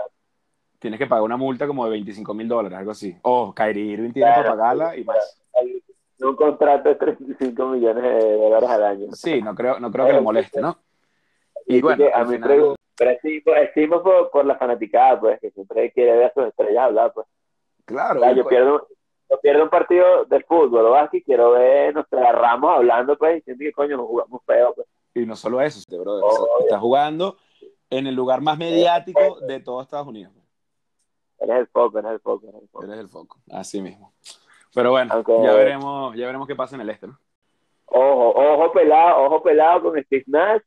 Tienes 0.79 1.00
que 1.00 1.07
pagar 1.07 1.24
una 1.24 1.38
multa 1.38 1.67
como 1.67 1.86
de 1.86 1.91
25 1.91 2.34
mil 2.34 2.48
dólares, 2.48 2.77
algo 2.77 2.91
así. 2.91 3.15
O 3.24 3.53
Kyrie 3.53 3.93
Irving 3.93 4.12
tiene 4.12 4.29
Claro. 4.31 4.43
que 4.43 4.50
pagarla 4.50 4.96
y 4.98 5.03
más. 5.03 5.41
Hay 5.55 5.81
un 6.19 6.36
contrato 6.36 6.89
de 6.89 6.96
35 6.96 7.65
millones 7.67 8.03
de 8.03 8.38
dólares 8.38 8.69
al 8.69 8.84
año. 8.84 9.07
Sí, 9.13 9.41
no 9.41 9.53
creo, 9.55 9.79
no 9.79 9.91
creo 9.91 10.05
que 10.07 10.13
le 10.13 10.22
moleste, 10.22 10.62
¿no? 10.62 10.77
Y 11.65 11.81
bueno, 11.81 11.98
que 12.05 12.13
a 12.13 12.24
mí 12.24 12.36
final- 12.36 12.50
pregunto, 12.50 12.75
pero 12.96 13.12
estimo, 13.12 13.55
estimo 13.55 14.03
por, 14.03 14.31
por 14.31 14.46
la 14.46 14.55
fanaticada, 14.57 15.19
pues, 15.19 15.39
que 15.39 15.51
siempre 15.51 15.91
quiere 15.91 16.13
ver 16.17 16.25
a 16.25 16.34
sus 16.34 16.46
estrellas 16.46 16.84
hablar, 16.86 17.12
pues. 17.13 17.27
claro. 17.86 18.19
O 18.19 18.24
sea, 18.24 18.31
y 18.31 18.36
yo 18.38 18.48
pierdo, 18.48 18.88
yo 19.29 19.39
pierdo 19.41 19.63
un 19.63 19.69
partido 19.69 20.25
de 20.25 20.39
fútbol 20.43 20.86
o 20.86 20.91
básquet, 20.91 21.24
quiero 21.25 21.51
ver, 21.51 21.93
no 21.93 22.05
sé, 22.10 22.17
a 22.17 22.31
Ramos 22.31 22.72
hablando, 22.75 23.17
pues, 23.17 23.36
diciendo 23.36 23.60
que 23.63 23.72
coño, 23.74 23.98
jugamos 24.05 24.41
feo, 24.46 24.74
pues. 24.75 24.88
Y 25.13 25.25
no 25.25 25.36
solo 25.36 25.62
eso, 25.62 25.79
este 25.79 25.98
brother, 25.98 26.24
Oh, 26.25 26.48
o 26.63 26.67
sea, 26.69 26.79
jugando 26.79 27.38
en 27.89 28.07
el 28.07 28.15
lugar 28.15 28.41
más 28.41 28.57
mediático 28.57 29.39
de 29.41 29.60
todo 29.60 29.81
Estados 29.81 30.07
Unidos. 30.07 30.34
Eres 31.39 31.58
el 31.60 31.67
foco, 31.67 32.00
eres 32.00 32.12
el 32.12 32.20
foco, 32.20 32.48
eres 32.50 32.62
el 32.63 32.67
foco. 32.70 32.86
Eres 32.86 33.00
el 33.00 33.10
foco, 33.10 33.38
así 33.51 33.82
mismo. 33.82 34.13
Pero 34.74 34.91
bueno, 34.91 35.24
ya 35.44 35.53
veremos, 35.53 36.15
ya 36.15 36.25
veremos 36.25 36.48
qué 36.48 36.56
pasa 36.56 36.75
en 36.75 36.82
el 36.82 36.89
este, 36.89 37.08
¿no? 37.08 37.20
Ojo, 37.86 38.29
ojo 38.32 38.72
pelado, 38.74 39.24
ojo 39.24 39.41
pelado 39.44 39.82
con 39.84 40.03
Steve 40.03 40.24
Nash, 40.27 40.62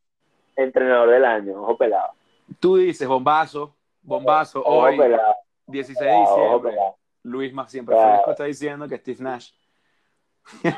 entrenador 0.57 1.11
del 1.11 1.25
año, 1.25 1.63
ojo 1.63 1.77
pelado. 1.77 2.13
Tú 2.59 2.77
dices, 2.77 3.07
bombazo, 3.07 3.75
bombazo, 4.03 4.61
Ojo 4.61 4.71
hoy, 4.81 4.97
pelado. 4.99 5.35
16 5.67 5.99
de 5.99 6.13
Ojo 6.17 6.35
diciembre. 6.43 6.71
pelado. 6.73 6.97
Luis 7.23 7.53
más 7.53 7.71
siempre 7.71 7.95
Claro. 7.95 8.13
fresco 8.15 8.31
está 8.31 8.45
diciendo 8.45 8.89
que 8.89 8.97
Steve 8.97 9.19
Nash, 9.21 9.51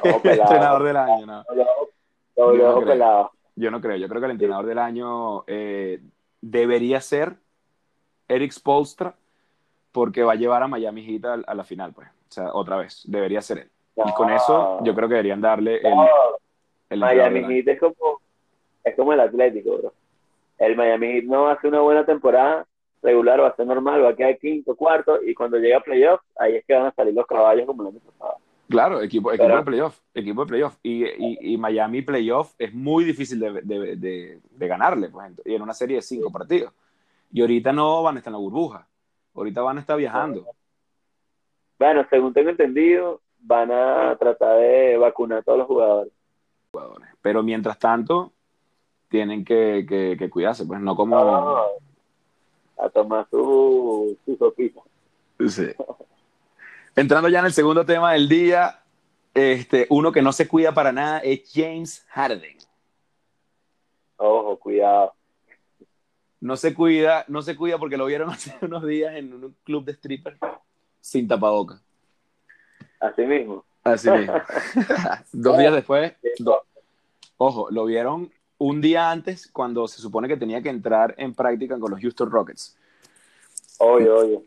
Ojo 0.04 0.20
pelado. 0.22 0.42
entrenador 0.52 0.82
del 0.82 0.96
año, 0.96 1.26
¿no? 1.26 1.40
Ojo- 1.40 1.88
Yo 2.36 2.52
no 2.64 2.70
ojo 2.70 2.84
pelado. 2.84 3.30
Yo 3.54 3.70
no 3.70 3.80
creo. 3.80 3.96
Yo 3.96 4.08
creo 4.08 4.20
que 4.20 4.24
el 4.26 4.30
entrenador 4.32 4.66
del 4.66 4.78
año 4.78 5.44
eh, 5.46 6.00
debería 6.40 7.00
ser 7.00 7.36
Eric 8.28 8.50
Spolstra 8.52 9.14
porque 9.92 10.22
va 10.22 10.32
a 10.32 10.36
llevar 10.36 10.62
a 10.62 10.68
Miami 10.68 11.02
Heat 11.04 11.24
a, 11.24 11.34
a 11.46 11.54
la 11.54 11.64
final, 11.64 11.92
pues. 11.92 12.08
O 12.08 12.32
sea, 12.32 12.52
otra 12.54 12.76
vez. 12.78 13.02
Debería 13.06 13.40
ser 13.42 13.58
él. 13.58 13.70
Y 13.96 14.12
con 14.14 14.28
No. 14.28 14.36
eso 14.36 14.78
yo 14.84 14.94
creo 14.94 15.06
que 15.08 15.14
deberían 15.16 15.40
darle 15.40 15.76
el, 15.76 15.94
No, 15.94 16.08
el 16.88 17.00
Miami. 17.00 17.40
Heat 17.44 17.68
es 17.68 17.80
como, 17.80 18.20
es 18.84 18.96
como 18.96 19.12
el 19.12 19.20
Atlético, 19.20 19.76
bro. 19.78 19.92
El 20.58 20.76
Miami 20.76 21.08
Heat 21.12 21.24
no 21.24 21.48
hace 21.48 21.68
una 21.68 21.80
buena 21.80 22.04
temporada 22.06 22.66
regular, 23.02 23.40
va 23.42 23.48
a 23.48 23.56
ser 23.56 23.66
normal, 23.66 24.02
va 24.04 24.10
a 24.10 24.16
quedar 24.16 24.38
quinto, 24.38 24.76
cuarto, 24.76 25.20
y 25.22 25.34
cuando 25.34 25.58
llega 25.58 25.78
a 25.78 25.80
playoffs, 25.82 26.24
ahí 26.38 26.54
es 26.56 26.64
que 26.64 26.72
van 26.74 26.86
a 26.86 26.92
salir 26.92 27.12
los 27.12 27.26
caballos 27.26 27.66
como 27.66 27.82
el 27.82 27.88
año 27.88 27.98
pasado. 28.00 28.36
Claro, 28.70 29.02
equipo, 29.02 29.30
equipo 29.32 29.44
Pero- 29.48 29.56
de 29.58 29.62
playoff. 29.64 29.98
Equipo 30.14 30.44
de 30.44 30.48
playoff. 30.48 30.76
Y, 30.82 31.04
y, 31.04 31.38
y 31.52 31.56
Miami 31.58 32.00
playoff 32.00 32.54
es 32.58 32.72
muy 32.72 33.04
difícil 33.04 33.40
de, 33.40 33.60
de, 33.62 33.96
de, 33.96 34.40
de 34.50 34.66
ganarle, 34.68 35.08
pues. 35.10 35.32
Y 35.44 35.54
en 35.54 35.60
una 35.62 35.74
serie 35.74 35.96
de 35.96 36.02
cinco 36.02 36.30
partidos. 36.32 36.72
Y 37.32 37.40
ahorita 37.42 37.72
no 37.72 38.02
van 38.02 38.14
a 38.16 38.18
estar 38.20 38.30
en 38.30 38.34
la 38.34 38.38
burbuja. 38.38 38.86
Ahorita 39.34 39.62
van 39.62 39.78
a 39.78 39.80
estar 39.80 39.96
viajando. 39.96 40.46
Bueno, 41.78 42.06
según 42.10 42.32
tengo 42.32 42.50
entendido, 42.50 43.20
van 43.38 43.70
a 43.72 44.16
tratar 44.16 44.58
de 44.58 44.96
vacunar 44.98 45.38
a 45.38 45.42
todos 45.42 45.58
los 45.58 45.66
jugadores. 45.66 46.12
jugadores. 46.72 47.08
Pero 47.20 47.42
mientras 47.42 47.78
tanto, 47.78 48.32
tienen 49.08 49.44
que, 49.44 49.84
que, 49.88 50.16
que 50.18 50.30
cuidarse, 50.30 50.64
pues 50.64 50.80
no 50.80 50.94
como. 50.96 51.16
A 52.78 52.88
tomar 52.90 53.26
su, 53.30 54.16
su 54.24 54.36
sopita. 54.36 54.80
Sí. 55.48 55.68
Entrando 56.96 57.28
ya 57.28 57.38
en 57.40 57.46
el 57.46 57.52
segundo 57.52 57.86
tema 57.86 58.12
del 58.12 58.28
día, 58.28 58.82
este, 59.34 59.86
uno 59.88 60.12
que 60.12 60.22
no 60.22 60.32
se 60.32 60.48
cuida 60.48 60.72
para 60.72 60.92
nada 60.92 61.18
es 61.20 61.50
James 61.52 62.04
Harden. 62.10 62.58
Ojo, 64.16 64.58
cuidado. 64.58 65.14
No 66.42 66.56
se 66.56 66.74
cuida, 66.74 67.24
no 67.28 67.40
se 67.40 67.54
cuida 67.56 67.78
porque 67.78 67.96
lo 67.96 68.04
vieron 68.06 68.28
hace 68.30 68.52
unos 68.62 68.84
días 68.84 69.14
en 69.14 69.32
un 69.32 69.56
club 69.62 69.84
de 69.84 69.94
strippers 69.94 70.38
sin 71.00 71.28
tapaboca. 71.28 71.80
Así 72.98 73.22
mismo. 73.22 73.64
Así 73.84 74.10
mismo. 74.10 74.34
Dos 75.32 75.58
días 75.58 75.72
después, 75.72 76.12
do- 76.38 76.64
ojo, 77.36 77.68
lo 77.70 77.84
vieron 77.84 78.30
un 78.58 78.80
día 78.80 79.10
antes 79.10 79.50
cuando 79.52 79.86
se 79.86 80.00
supone 80.00 80.26
que 80.26 80.36
tenía 80.36 80.60
que 80.60 80.68
entrar 80.68 81.14
en 81.16 81.32
práctica 81.32 81.78
con 81.78 81.92
los 81.92 82.00
Houston 82.00 82.30
Rockets. 82.30 82.76
Oye, 83.78 84.10
oye. 84.10 84.40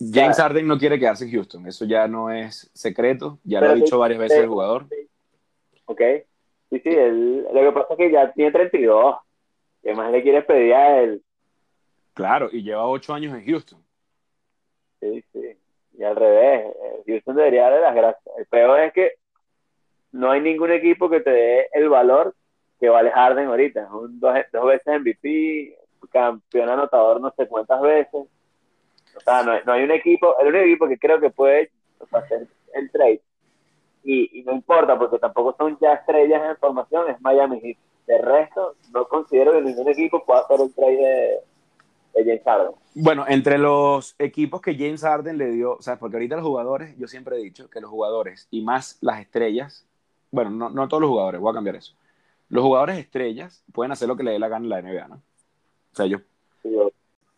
James. 0.00 0.36
Harden 0.36 0.66
no 0.66 0.78
quiere 0.78 0.98
quedarse 0.98 1.24
en 1.26 1.32
Houston, 1.32 1.66
eso 1.66 1.84
ya 1.84 2.08
no 2.08 2.30
es 2.30 2.70
secreto, 2.72 3.38
ya 3.44 3.60
Pero 3.60 3.72
lo 3.72 3.72
ha 3.72 3.76
dicho 3.84 3.96
sí, 3.96 4.00
varias 4.00 4.18
veces 4.20 4.38
sí. 4.38 4.42
el 4.42 4.48
jugador. 4.48 4.86
¿Ok? 5.86 6.00
Sí, 6.70 6.80
sí, 6.80 6.88
él, 6.90 7.46
lo 7.52 7.60
que 7.60 7.72
pasa 7.72 7.86
es 7.94 7.96
que 7.98 8.12
ya 8.12 8.32
tiene 8.32 8.52
32. 8.52 9.16
¿Qué 9.82 9.94
más 9.94 10.10
le 10.10 10.22
quieres 10.22 10.44
pedir 10.44 10.74
a 10.74 11.00
él? 11.00 11.22
Claro, 12.14 12.48
y 12.52 12.62
lleva 12.62 12.86
ocho 12.86 13.14
años 13.14 13.34
en 13.34 13.46
Houston. 13.46 13.82
Sí, 15.00 15.24
sí. 15.32 15.56
Y 15.96 16.02
al 16.04 16.16
revés, 16.16 16.66
eh, 16.66 17.02
Houston 17.06 17.36
debería 17.36 17.64
darle 17.64 17.80
las 17.80 17.94
gracias. 17.94 18.36
El 18.36 18.46
peor 18.46 18.80
es 18.80 18.92
que 18.92 19.12
no 20.12 20.30
hay 20.30 20.40
ningún 20.40 20.72
equipo 20.72 21.08
que 21.08 21.20
te 21.20 21.30
dé 21.30 21.68
el 21.72 21.88
valor 21.88 22.34
que 22.80 22.88
vale 22.88 23.10
Harden 23.10 23.48
ahorita. 23.48 23.82
Es 23.84 23.90
un 23.90 24.18
dos, 24.20 24.34
dos 24.52 24.66
veces 24.66 25.00
MVP, 25.00 25.76
campeón 26.10 26.68
anotador 26.68 27.20
no 27.20 27.32
sé 27.36 27.46
cuántas 27.46 27.80
veces. 27.80 28.26
O 29.16 29.20
sea, 29.20 29.42
no 29.42 29.52
hay, 29.52 29.60
no 29.64 29.72
hay 29.72 29.84
un 29.84 29.90
equipo, 29.90 30.36
el 30.40 30.48
único 30.48 30.64
equipo 30.64 30.88
que 30.88 30.98
creo 30.98 31.20
que 31.20 31.30
puede 31.30 31.70
hacer 32.12 32.46
el 32.74 32.90
trade. 32.90 33.20
Y, 34.04 34.40
y 34.40 34.42
no 34.44 34.52
importa, 34.52 34.96
porque 34.98 35.18
tampoco 35.18 35.54
son 35.58 35.76
ya 35.80 35.94
estrellas 35.94 36.42
en 36.48 36.56
formación, 36.56 37.10
es 37.10 37.20
Miami 37.20 37.60
Heat. 37.60 37.76
De 38.08 38.18
resto, 38.18 38.74
no 38.92 39.06
considero 39.06 39.52
que 39.52 39.60
ningún 39.60 39.88
equipo 39.88 40.24
pueda 40.24 40.40
hacer 40.40 40.60
el 40.62 40.72
trade 40.72 40.96
de, 40.96 41.38
de 42.14 42.24
James 42.24 42.42
Harden. 42.44 42.72
Bueno, 42.94 43.24
entre 43.28 43.58
los 43.58 44.16
equipos 44.18 44.60
que 44.62 44.74
James 44.74 45.02
Harden 45.02 45.36
le 45.38 45.50
dio, 45.50 45.74
o 45.76 45.82
sea, 45.82 45.98
porque 45.98 46.16
ahorita 46.16 46.36
los 46.36 46.44
jugadores, 46.44 46.96
yo 46.98 47.06
siempre 47.06 47.36
he 47.36 47.42
dicho 47.42 47.68
que 47.68 47.80
los 47.82 47.90
jugadores 47.90 48.48
y 48.50 48.62
más 48.62 48.96
las 49.02 49.20
estrellas, 49.20 49.86
bueno, 50.30 50.50
no, 50.50 50.70
no 50.70 50.88
todos 50.88 51.02
los 51.02 51.10
jugadores, 51.10 51.40
voy 51.40 51.50
a 51.50 51.54
cambiar 51.54 51.76
eso. 51.76 51.94
Los 52.48 52.64
jugadores 52.64 52.98
estrellas 52.98 53.62
pueden 53.72 53.92
hacer 53.92 54.08
lo 54.08 54.16
que 54.16 54.22
le 54.22 54.32
dé 54.32 54.38
la 54.38 54.48
gana 54.48 54.64
en 54.64 54.70
la 54.70 54.78
NBA, 54.82 55.08
¿no? 55.08 55.16
O 55.16 55.94
sea, 55.96 56.06
ellos 56.06 56.22
Sí, 56.62 56.70
yo- 56.72 56.90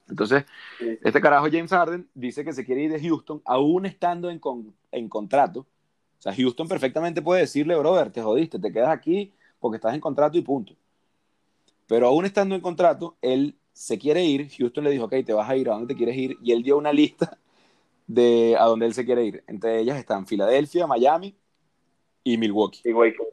Entonces, 0.09 0.45
sí. 0.79 0.99
este 1.03 1.21
carajo 1.21 1.47
James 1.51 1.71
Harden 1.71 2.09
dice 2.15 2.45
que 2.45 2.53
se 2.53 2.65
quiere 2.65 2.83
ir 2.83 2.93
de 2.93 3.01
Houston, 3.01 3.43
aún 3.45 3.87
estando 3.87 4.31
en, 4.31 4.39
con- 4.39 4.73
en 4.93 5.09
contrato. 5.09 5.61
O 5.61 6.23
sea, 6.23 6.33
Houston 6.35 6.69
perfectamente 6.69 7.23
puede 7.23 7.41
decirle, 7.43 7.77
brother, 7.77 8.11
te 8.13 8.23
jodiste, 8.23 8.59
te 8.61 8.73
quedas 8.73 8.91
aquí 8.91 9.33
porque 9.61 9.77
estás 9.77 9.95
en 9.95 10.01
contrato 10.01 10.37
y 10.37 10.43
punto. 10.43 10.75
Pero 11.87 12.09
aún 12.09 12.25
estando 12.25 12.55
en 12.55 12.61
contrato, 12.61 13.17
él 13.21 13.57
se 13.73 13.99
quiere 13.99 14.25
ir. 14.25 14.49
Houston 14.59 14.85
le 14.85 14.91
dijo, 14.91 15.05
ok, 15.05 15.15
te 15.25 15.33
vas 15.33 15.49
a 15.49 15.57
ir, 15.57 15.69
¿a 15.69 15.73
dónde 15.73 15.95
te 15.95 15.97
quieres 15.97 16.17
ir? 16.17 16.37
Y 16.43 16.53
él 16.53 16.63
dio 16.63 16.77
una 16.77 16.93
lista 16.93 17.39
de 18.07 18.57
a 18.59 18.65
dónde 18.65 18.87
él 18.87 18.95
se 18.95 19.05
quiere 19.05 19.25
ir. 19.25 19.45
Entre 19.47 19.79
ellas 19.79 19.99
están 19.99 20.27
Filadelfia, 20.27 20.87
Miami 20.87 21.35
y 22.25 22.39
Milwaukee. 22.39 22.81
Igual 22.85 23.15
que, 23.15 23.25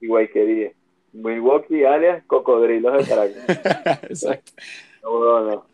igual 0.00 0.30
que 0.30 0.44
dije. 0.44 0.76
Milwaukee, 1.12 1.84
alias 1.84 2.24
Cocodrilos 2.26 2.98
de 2.98 3.08
Caracas. 3.08 4.02
Exacto. 4.04 4.52
No, 5.02 5.20
no, 5.20 5.40
no. 5.50 5.64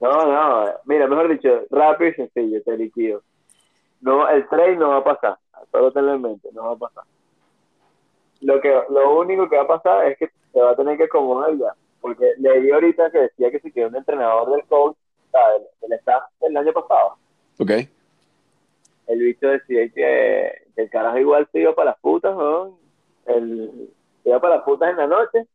No. 0.00 0.66
Mira, 0.84 1.08
mejor 1.08 1.28
dicho, 1.28 1.62
rápido 1.70 2.10
y 2.10 2.14
sencillo, 2.14 2.62
te 2.62 2.76
liquido. 2.76 3.22
No, 4.00 4.28
el 4.28 4.46
trade 4.48 4.76
no 4.76 4.90
va 4.90 4.98
a 4.98 5.04
pasar. 5.04 5.38
Solo 5.72 5.90
tenlo 5.92 6.14
en 6.14 6.22
mente, 6.22 6.48
no 6.52 6.64
va 6.64 6.72
a 6.72 6.76
pasar. 6.76 7.04
Lo, 8.40 8.60
que, 8.60 8.72
lo 8.90 9.18
único 9.18 9.48
que 9.48 9.56
va 9.56 9.62
a 9.62 9.68
pasar 9.68 10.06
es 10.06 10.18
que 10.18 10.30
se 10.52 10.60
va 10.60 10.70
a 10.70 10.76
tener 10.76 10.96
que 10.96 11.04
acomodar 11.04 11.56
ya. 11.56 11.74
Porque 12.00 12.34
leí 12.38 12.70
ahorita 12.70 13.10
que 13.10 13.18
decía 13.18 13.50
que 13.50 13.60
si 13.60 13.72
quedó 13.72 13.88
un 13.88 13.96
entrenador 13.96 14.50
del 14.50 14.64
coach, 14.66 14.96
o 14.96 15.30
sea, 15.30 15.52
del, 15.52 15.62
del 15.80 15.98
staff 15.98 16.24
del 16.40 16.56
año 16.56 16.72
pasado. 16.72 17.16
Ok. 17.58 17.70
el 19.08 19.18
bicho 19.18 19.48
decía 19.48 19.88
que, 19.88 20.52
que 20.74 20.82
el 20.82 20.90
carajo 20.90 21.18
igual 21.18 21.48
se 21.50 21.60
iba 21.60 21.74
para 21.74 21.90
las 21.92 22.00
putas, 22.00 22.36
¿no? 22.36 22.78
El, 23.26 23.90
se 24.22 24.28
iba 24.28 24.40
para 24.40 24.56
las 24.56 24.64
putas 24.64 24.90
en 24.90 24.96
la 24.98 25.06
noche. 25.06 25.46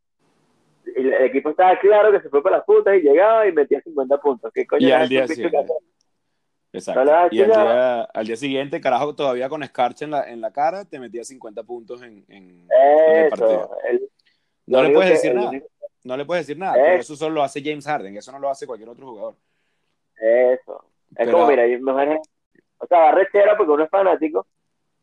Y 0.95 1.07
el 1.07 1.25
equipo 1.25 1.51
estaba 1.51 1.77
claro 1.79 2.11
que 2.11 2.21
se 2.21 2.29
fue 2.29 2.41
para 2.41 2.57
las 2.57 2.65
putas 2.65 2.95
y 2.97 3.01
llegaba 3.01 3.47
y 3.47 3.51
metía 3.51 3.81
50 3.81 4.17
puntos. 4.17 4.51
¿Qué 4.53 4.65
coño 4.65 4.87
Y 4.87 4.91
al 4.91 5.07
día 5.07 5.27
siguiente. 5.27 5.57
Exacto. 6.73 7.03
Y 7.31 7.41
al 7.41 7.49
día, 7.49 8.01
al 8.03 8.25
día 8.27 8.35
siguiente, 8.37 8.79
carajo, 8.79 9.13
todavía 9.13 9.49
con 9.49 9.61
escarcha 9.63 10.05
en 10.05 10.11
la, 10.11 10.23
en 10.29 10.39
la 10.41 10.51
cara, 10.51 10.85
te 10.85 10.99
metía 10.99 11.23
50 11.23 11.63
puntos 11.63 12.01
en, 12.01 12.23
en- 12.29 12.67
en 12.69 13.17
el 13.23 13.29
partido. 13.29 13.69
El- 13.89 14.09
No 14.67 14.81
le 14.83 14.93
puedes 14.93 15.11
decir 15.11 15.31
el 15.31 15.37
nada. 15.37 15.51
No 16.03 16.17
le 16.17 16.25
puedes 16.25 16.47
decir 16.47 16.57
nada. 16.59 16.93
Eso 16.95 17.15
solo 17.15 17.35
lo 17.35 17.43
hace 17.43 17.61
James 17.63 17.85
Harden. 17.85 18.15
Eso 18.17 18.31
no 18.31 18.39
lo 18.39 18.49
hace 18.49 18.65
cualquier 18.65 18.89
otro 18.89 19.05
jugador. 19.07 19.35
Eso. 20.19 20.85
Es 21.11 21.25
Pero- 21.25 21.31
como, 21.33 21.47
mira, 21.47 21.67
yo 21.67 21.79
mejor 21.79 22.07
es- 22.07 22.21
o 22.77 22.87
sea, 22.87 22.99
da 22.99 23.11
rechera 23.11 23.55
porque 23.57 23.71
uno 23.73 23.83
es 23.83 23.89
fanático, 23.89 24.47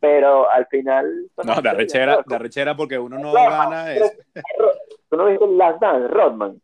pero 0.01 0.51
al 0.51 0.67
final. 0.67 1.31
No, 1.45 1.53
arrechera, 1.53 2.17
¿no? 2.17 2.23
de 2.27 2.35
arrechera 2.35 2.77
porque 2.77 2.99
uno 2.99 3.19
no 3.19 3.33
Rodman, 3.35 3.71
gana 3.71 3.93
es. 3.95 4.19
¿Tú 5.11 5.17
no 5.17 5.27
viste 5.27 5.47
Last 5.49 5.81
Dance, 5.81 6.09
Rodman? 6.09 6.61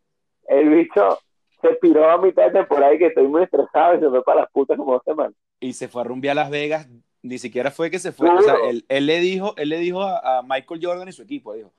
El 0.47 0.69
bicho 0.69 1.19
se 1.61 1.69
piró 1.81 2.09
a 2.09 2.21
mitad 2.21 2.45
de 2.45 2.51
temporada 2.51 2.93
y 2.93 2.97
que 2.97 3.07
estoy 3.07 3.27
muy 3.27 3.43
estresado 3.43 3.95
y 3.95 3.99
se 3.99 4.09
fue 4.09 4.23
para 4.23 4.41
las 4.41 4.51
putas 4.51 4.77
como 4.77 4.93
dos 4.93 5.03
semanas. 5.03 5.33
Y 5.59 5.73
se 5.73 5.87
fue 5.87 6.01
a 6.01 6.05
rumbear 6.05 6.37
a 6.37 6.41
Las 6.41 6.49
Vegas. 6.49 6.87
Ni 7.21 7.39
siquiera 7.39 7.71
fue 7.71 7.89
que 7.89 7.99
se 7.99 8.11
fue. 8.11 8.27
No. 8.27 8.37
O 8.37 8.41
sea, 8.41 8.55
él, 8.69 8.85
él 8.87 9.05
le 9.07 9.19
dijo, 9.19 9.55
él 9.57 9.69
le 9.69 9.79
dijo 9.79 10.03
a, 10.03 10.39
a 10.39 10.43
Michael 10.43 10.79
Jordan 10.83 11.07
y 11.07 11.11
su 11.11 11.23
equipo, 11.23 11.53
dijo, 11.53 11.73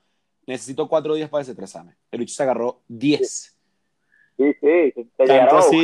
necesito 0.45 0.87
cuatro 0.87 1.13
días 1.13 1.29
para 1.29 1.41
desestresarme. 1.41 1.95
El 2.11 2.19
bicho 2.19 2.33
se 2.33 2.43
agarró 2.43 2.81
10. 2.87 3.57
Sí, 4.37 4.53
sí, 4.53 5.09
te 5.17 5.25
Tanto 5.25 5.57
así-. 5.57 5.83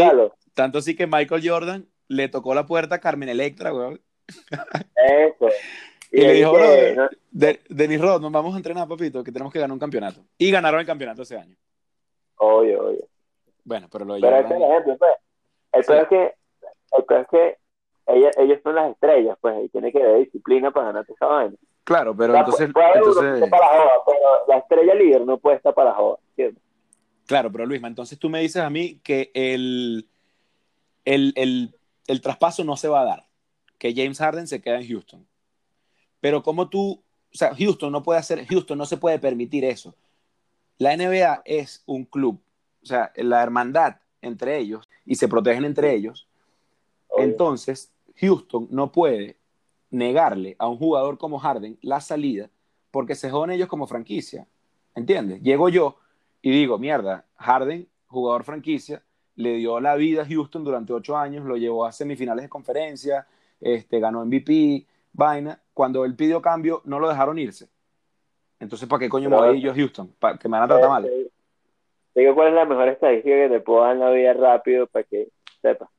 Tanto 0.54 0.78
así 0.80 0.96
que 0.96 1.08
Michael 1.08 1.48
Jordan 1.48 1.88
le 2.08 2.30
tocó 2.30 2.54
la 2.54 2.66
puerta 2.66 2.96
a 2.96 3.00
Carmen 3.00 3.30
Electra, 3.30 3.74
weón. 3.74 4.02
Eso. 4.50 5.48
Y 6.12 6.22
le 6.22 6.34
dijo, 6.34 6.54
que, 6.54 6.94
no, 6.96 7.10
De, 7.32 7.60
Denis 7.70 8.00
Rod, 8.00 8.22
nos 8.22 8.32
vamos 8.32 8.54
a 8.54 8.58
entrenar, 8.58 8.88
papito, 8.88 9.24
que 9.24 9.32
tenemos 9.32 9.52
que 9.52 9.60
ganar 9.60 9.74
un 9.74 9.80
campeonato. 9.80 10.24
Y 10.38 10.52
ganaron 10.52 10.80
el 10.80 10.86
campeonato 10.86 11.24
ese 11.24 11.38
año. 11.38 11.56
Oye, 12.38 12.78
oye. 12.78 13.04
Bueno, 13.64 13.88
pero 13.92 14.06
lo 14.06 14.16
de 14.16 14.22
Pero 14.22 14.36
ese 14.38 14.48
es 14.48 14.56
el 14.56 14.64
ejemplo, 14.64 14.98
pues. 14.98 15.12
El 15.72 15.84
Sí. 15.84 15.88
peor 15.88 16.02
es 16.04 16.08
que, 16.10 16.36
el 16.98 17.04
peor 17.06 17.22
es 17.22 17.28
que 17.28 17.58
ella- 18.08 18.32
ellos 18.38 18.60
son 18.64 18.76
las 18.76 18.92
estrellas, 18.92 19.38
pues, 19.42 19.66
y 19.66 19.70
tiene 19.70 19.92
que 19.92 20.04
haber 20.04 20.20
disciplina 20.26 20.72
para 20.72 20.88
ganarte 20.88 21.14
esa 21.14 21.26
vaina. 21.26 21.56
Claro, 21.84 22.16
pero 22.16 22.32
O 22.34 22.36
sea, 22.36 22.40
entonces, 22.42 22.72
puede 22.74 23.50
para 23.50 23.66
la 23.66 23.78
joda, 23.78 23.92
pero 24.06 24.48
la 24.48 24.58
estrella 24.58 24.94
líder 24.96 25.22
no 25.26 25.38
puede 25.38 25.58
estar 25.58 25.74
para 25.74 25.90
la 25.92 25.96
joda, 25.96 26.18
¿entiendes? 26.30 26.64
claro, 27.26 27.52
pero 27.52 27.66
Luisma, 27.66 27.88
entonces 27.88 28.20
tú 28.20 28.30
me 28.30 28.40
dices 28.42 28.62
a 28.62 28.70
mí 28.70 29.00
que 29.04 29.32
el, 29.34 30.08
el, 31.06 31.34
el, 31.36 31.76
el 32.08 32.22
traspaso 32.22 32.64
no 32.64 32.78
se 32.78 32.88
va 32.88 33.02
a 33.02 33.06
dar, 33.06 33.26
que 33.78 33.94
James 33.94 34.20
Harden 34.20 34.48
se 34.48 34.62
queda 34.62 34.80
en 34.80 34.88
Houston. 34.88 35.26
Pero 36.22 36.42
como 36.44 36.70
tú, 36.70 37.02
o 37.34 37.36
sea, 37.38 37.54
Houston 37.56 37.92
no 37.92 38.04
puede 38.04 38.20
hacer, 38.20 38.46
Houston 38.48 38.78
no 38.78 38.86
se 38.86 38.98
puede 38.98 39.20
permitir 39.20 39.66
eso. 39.66 39.96
La 40.78 40.94
NBA 40.96 41.42
es 41.46 41.84
un 41.86 42.06
club, 42.06 42.40
o 42.84 42.86
sea, 42.86 43.12
la 43.16 43.42
hermandad 43.42 43.98
entre 44.22 44.58
ellos 44.58 44.90
y 45.06 45.16
se 45.16 45.28
protegen 45.28 45.66
entre 45.66 45.94
ellos. 45.94 46.28
Entonces, 47.18 47.94
Houston 48.18 48.68
no 48.72 48.92
puede 48.92 49.38
negarle 49.90 50.56
a 50.60 50.68
un 50.68 50.78
jugador 50.78 51.18
como 51.18 51.40
Harden 51.40 51.78
la 51.82 52.02
salida 52.02 52.50
porque 52.92 53.16
se 53.16 53.30
joden 53.30 53.52
ellos 53.52 53.68
como 53.68 53.88
franquicia. 53.88 54.48
¿Entiendes? 54.96 55.42
Llego 55.42 55.70
yo 55.70 55.98
y 56.42 56.52
digo, 56.52 56.78
mierda, 56.78 57.26
Harden, 57.38 57.88
jugador 58.08 58.44
franquicia, 58.44 59.02
le 59.36 59.56
dio 59.56 59.80
la 59.80 59.96
vida 59.96 60.22
a 60.22 60.26
Houston 60.28 60.64
durante 60.64 60.94
ocho 60.94 61.18
años, 61.18 61.46
lo 61.46 61.58
llevó 61.58 61.86
a 61.86 61.92
semifinales 61.92 62.44
de 62.44 62.50
conferencia, 62.50 63.26
este, 63.60 64.00
ganó 64.00 64.24
MVP, 64.26 64.86
vaina. 65.12 65.60
Cuando 65.74 66.06
él 66.06 66.16
pidió 66.16 66.42
cambio, 66.42 66.82
no 66.86 67.00
lo 67.00 67.10
dejaron 67.10 67.40
irse. 67.40 67.68
Entonces, 68.60 68.88
¿para 68.88 69.00
qué 69.00 69.10
coño 69.10 69.30
me 69.30 69.38
voy 69.38 69.62
yo 69.62 69.72
a 69.72 69.76
Houston? 69.76 70.14
¿Para 70.20 70.38
que 70.38 70.48
me 70.48 70.58
van 70.58 70.66
a 70.66 70.68
tratar 70.68 70.90
mal? 70.90 71.10
Digo 72.16 72.36
cuál 72.36 72.50
es 72.50 72.54
la 72.54 72.66
mejor 72.66 72.90
estadística 72.90 73.36
que 73.36 73.50
te 73.50 73.60
puedo 73.60 73.82
dar 73.82 73.94
en 73.94 74.00
la 74.00 74.12
vida 74.12 74.34
rápido 74.34 74.88
para 74.88 75.04
que 75.04 75.30
sepas. 75.62 75.90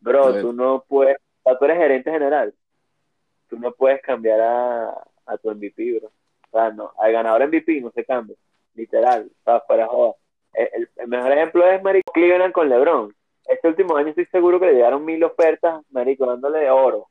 Bro, 0.00 0.40
tú 0.40 0.52
no 0.52 0.84
puedes, 0.86 1.16
tú 1.44 1.64
eres 1.64 1.78
gerente 1.78 2.10
general. 2.10 2.54
Tú 3.48 3.58
no 3.58 3.72
puedes 3.72 4.00
cambiar 4.02 4.40
a, 4.40 4.88
a 5.26 5.38
tu 5.38 5.50
MVP, 5.50 5.98
bro. 5.98 6.08
O 6.08 6.58
sea, 6.58 6.70
no, 6.70 6.92
al 6.98 7.12
ganador 7.12 7.46
MVP 7.46 7.80
no 7.80 7.90
se 7.92 8.04
cambia, 8.04 8.36
literal, 8.74 9.30
o 9.30 9.44
sea, 9.44 9.60
fuera 9.60 9.86
joda. 9.86 10.14
El, 10.52 10.88
mejor 11.06 11.32
ejemplo 11.32 11.66
es 11.66 11.82
Marico 11.82 12.12
Cleveland 12.12 12.52
con 12.52 12.68
LeBron. 12.68 13.14
Este 13.46 13.68
último 13.68 13.96
año 13.96 14.08
estoy 14.08 14.26
seguro 14.26 14.60
que 14.60 14.66
le 14.66 14.74
llegaron 14.74 15.04
mil 15.04 15.22
ofertas, 15.24 15.82
Marico, 15.90 16.26
dándole 16.26 16.60
de 16.60 16.70
oro. 16.70 17.08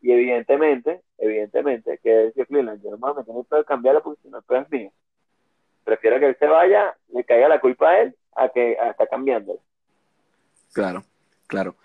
Y 0.00 0.12
evidentemente, 0.12 1.02
evidentemente, 1.18 1.98
que 2.02 2.10
decía 2.10 2.44
Cleveland, 2.44 2.82
yo 2.82 2.90
no 2.90 3.14
me 3.14 3.24
tengo 3.24 3.44
que 3.44 3.64
cambiarlo 3.64 4.02
porque 4.02 4.22
si 4.22 4.28
no, 4.28 4.38
el 4.38 4.56
es 4.56 4.70
mío. 4.70 4.90
Prefiero 5.86 6.18
que 6.18 6.26
él 6.26 6.36
se 6.36 6.46
vaya, 6.48 6.96
le 7.14 7.22
caiga 7.22 7.48
la 7.48 7.60
culpa 7.60 7.88
a 7.88 8.00
él, 8.00 8.16
a 8.34 8.48
que 8.48 8.72
está 8.72 9.06
cambiando. 9.06 9.60
Claro, 10.72 11.04
claro. 11.46 11.76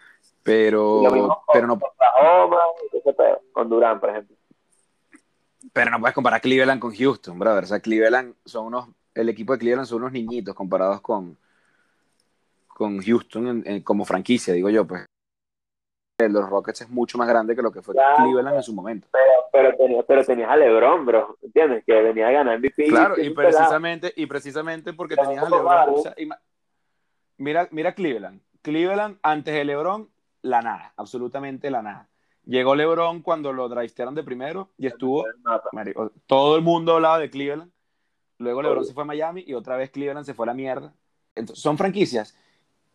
Pero, 0.42 1.04
pero 1.54 1.68
no. 1.68 1.80
Con 3.54 3.70
Durán, 3.70 4.00
por 4.00 4.10
ejemplo. 4.10 4.36
Pero 5.72 5.92
no 5.92 6.00
puedes 6.00 6.16
comparar 6.16 6.42
Cleveland 6.42 6.82
con 6.82 6.96
Houston, 6.96 7.38
brother. 7.38 7.64
O 7.64 7.68
sea, 7.68 7.80
Cleveland 7.80 8.34
son 8.44 8.66
unos. 8.66 8.88
El 9.14 9.30
equipo 9.30 9.54
de 9.54 9.60
Cleveland 9.60 9.88
son 9.88 10.00
unos 10.00 10.14
niñitos 10.14 10.56
comparados 10.56 11.00
con, 11.02 11.38
con 12.70 13.04
Houston 13.04 13.84
como 13.84 14.04
franquicia, 14.04 14.56
digo 14.56 14.72
yo, 14.72 14.88
pues. 14.88 15.06
Los 16.30 16.50
Rockets 16.50 16.82
es 16.82 16.90
mucho 16.90 17.18
más 17.18 17.28
grande 17.28 17.56
que 17.56 17.62
lo 17.62 17.72
que 17.72 17.82
fue 17.82 17.96
Cleveland 18.18 18.58
en 18.58 18.64
su 18.64 18.74
momento. 18.74 19.08
Pero, 19.52 19.74
pero, 19.78 20.06
pero 20.08 20.26
tenías 20.26 20.50
a 20.50 20.56
LeBron, 20.56 21.06
bro, 21.06 21.38
¿entiendes? 21.42 21.84
Que 21.86 22.02
venía 22.02 22.28
a 22.28 22.32
ganar 22.32 22.60
MVP. 22.60 22.88
Claro, 22.88 23.16
y, 23.22 23.30
precisamente, 23.32 24.14
y 24.16 24.26
precisamente 24.26 24.94
porque 24.94 25.16
tenías 25.16 25.44
a 25.44 25.50
LeBron. 25.50 26.04
mira, 27.38 27.68
mira 27.72 27.94
Cleveland. 27.94 28.42
Cleveland 28.62 29.18
antes 29.24 29.54
de 29.54 29.66
LeBron, 29.66 30.10
la 30.42 30.62
nada, 30.62 30.94
absolutamente 30.98 31.70
la 31.70 31.82
nada. 31.82 32.08
Llegó 32.46 32.76
LeBron 32.76 33.22
cuando 33.22 33.54
lo 33.54 33.70
draftearon 33.70 34.16
de 34.16 34.24
primero 34.24 34.70
y 34.78 34.88
estuvo. 34.88 35.26
todo 36.26 36.56
el 36.56 36.62
mundo 36.62 36.96
hablaba 36.96 37.20
de 37.20 37.30
Cleveland. 37.30 37.72
Luego 38.40 38.62
LeBron 38.62 38.86
se 38.86 38.94
fue 38.94 39.04
a 39.04 39.06
Miami 39.06 39.44
y 39.46 39.54
otra 39.54 39.78
vez 39.78 39.92
Cleveland 39.92 40.26
se 40.26 40.34
fue 40.34 40.46
a 40.46 40.48
la 40.48 40.54
mierda. 40.54 40.94
Entonces, 41.36 41.62
son 41.62 41.78
franquicias 41.78 42.36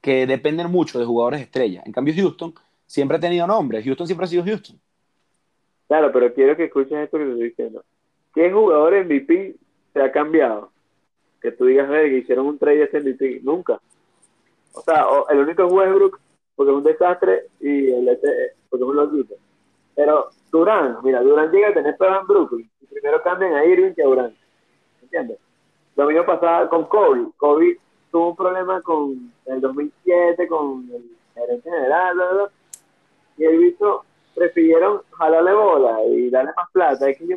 que 0.01 0.27
dependen 0.27 0.71
mucho 0.71 0.99
de 0.99 1.05
jugadores 1.05 1.41
estrellas. 1.41 1.85
En 1.87 1.93
cambio, 1.93 2.15
Houston 2.17 2.55
siempre 2.87 3.17
ha 3.17 3.21
tenido 3.21 3.47
nombre. 3.47 3.83
Houston 3.83 4.07
siempre 4.07 4.25
ha 4.25 4.29
sido 4.29 4.45
Houston. 4.45 4.79
Claro, 5.89 6.11
pero 6.13 6.33
quiero 6.33 6.57
que 6.57 6.65
escuches 6.65 6.99
esto 6.99 7.19
que 7.19 7.25
te 7.25 7.31
estoy 7.31 7.49
diciendo. 7.49 7.85
¿Qué 8.35 8.51
jugador 8.51 9.05
MVP 9.05 9.57
se 9.93 10.03
ha 10.03 10.11
cambiado? 10.11 10.71
Que 11.41 11.53
tú 11.53 11.67
digas, 11.67 11.89
que 11.89 12.19
hicieron 12.19 12.47
un 12.47 12.59
trade 12.59 12.89
de 12.89 13.01
MVP. 13.01 13.41
Nunca. 13.43 13.81
O 14.73 14.83
sea, 14.83 15.07
el 15.31 15.39
único 15.39 15.67
es 15.67 15.73
Westbrook 15.73 16.21
porque 16.57 16.73
es 16.73 16.77
un 16.79 16.85
desastre 16.85 17.49
y 17.61 17.91
el 17.91 18.09
este, 18.09 18.29
porque 18.69 18.85
es 18.85 18.91
un 18.91 18.97
loquito. 18.97 19.35
Pero 19.95 20.31
Durán, 20.51 20.99
mira, 21.03 21.23
Durán 21.23 21.51
llega 21.51 21.69
a 21.69 21.75
tener 21.75 21.97
pruebas 21.97 22.23
en 22.23 22.27
Brooklyn 22.27 22.71
y 22.81 22.87
primero 22.87 23.23
cambian 23.23 23.55
a 23.55 23.65
Irving 23.65 23.93
que 23.95 24.03
a 24.03 24.07
Durán. 24.07 24.35
¿Entiendes? 25.03 25.39
Lo 25.95 26.07
mismo 26.07 26.27
pasaba 26.27 26.69
con 26.69 26.85
Kobe. 26.87 27.29
Kobe 27.37 27.79
tuvo 28.11 28.31
un 28.31 28.37
problema 28.37 28.81
con 28.83 29.33
el 29.47 29.61
2007, 29.61 30.49
con 30.49 30.91
el 30.93 31.11
gerente 31.35 31.71
general, 31.71 32.15
bla, 32.15 32.51
y 33.37 33.45
el 33.45 33.59
visto 33.59 34.05
prefirieron 34.35 35.03
jalarle 35.13 35.53
bola 35.53 35.99
y 36.05 36.31
darle 36.31 36.53
más 36.57 36.71
plata, 36.73 37.09
es 37.09 37.19
que 37.19 37.27
yo 37.27 37.37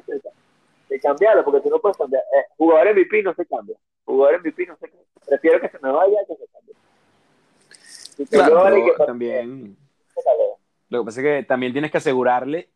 de 0.90 1.00
cambiarlo, 1.00 1.44
porque 1.44 1.62
tú 1.62 1.70
no 1.70 1.80
puedes 1.80 1.98
cambiar. 1.98 2.24
Eh, 2.36 2.46
jugador 2.58 2.94
MVP 2.94 3.22
no 3.24 3.34
se 3.36 3.46
cambia. 3.46 3.78
Jugador 4.06 4.40
MVP 4.40 4.66
no 4.66 4.76
se 4.78 4.88
cambia. 4.88 5.08
Prefiero 5.26 5.62
que 5.62 5.70
se 5.70 5.80
me 5.80 5.92
vaya 5.92 6.18
que 6.28 6.36
se 6.36 6.48
cambie. 6.48 6.76
Claro, 8.30 9.06
también. 9.06 9.78
Lo 10.90 11.00
que 11.00 11.06
pasa 11.06 11.22
es 11.22 11.26
que 11.26 11.44
también 11.44 11.72
tienes 11.72 11.92
que 11.92 12.00
asegurarle 12.00 12.70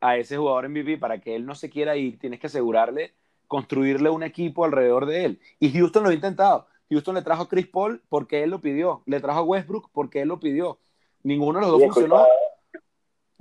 a 0.00 0.16
ese 0.16 0.36
jugador 0.36 0.68
MVP 0.68 0.98
para 0.98 1.20
que 1.20 1.34
él 1.34 1.44
no 1.44 1.54
se 1.54 1.68
quiera 1.68 1.96
ir, 1.96 2.18
tienes 2.18 2.40
que 2.40 2.46
asegurarle 2.46 3.14
construirle 3.50 4.10
un 4.10 4.22
equipo 4.22 4.64
alrededor 4.64 5.06
de 5.06 5.24
él. 5.24 5.40
Y 5.58 5.72
Houston 5.72 6.04
lo 6.04 6.10
ha 6.10 6.14
intentado. 6.14 6.68
Houston 6.88 7.16
le 7.16 7.22
trajo 7.22 7.42
a 7.42 7.48
Chris 7.48 7.66
Paul 7.66 8.00
porque 8.08 8.44
él 8.44 8.50
lo 8.50 8.60
pidió. 8.60 9.02
Le 9.06 9.18
trajo 9.18 9.40
a 9.40 9.42
Westbrook 9.42 9.90
porque 9.92 10.22
él 10.22 10.28
lo 10.28 10.38
pidió. 10.38 10.78
Ninguno 11.24 11.58
de 11.58 11.66
los 11.66 11.72
dos 11.72 11.82
funcionó. 11.82 12.24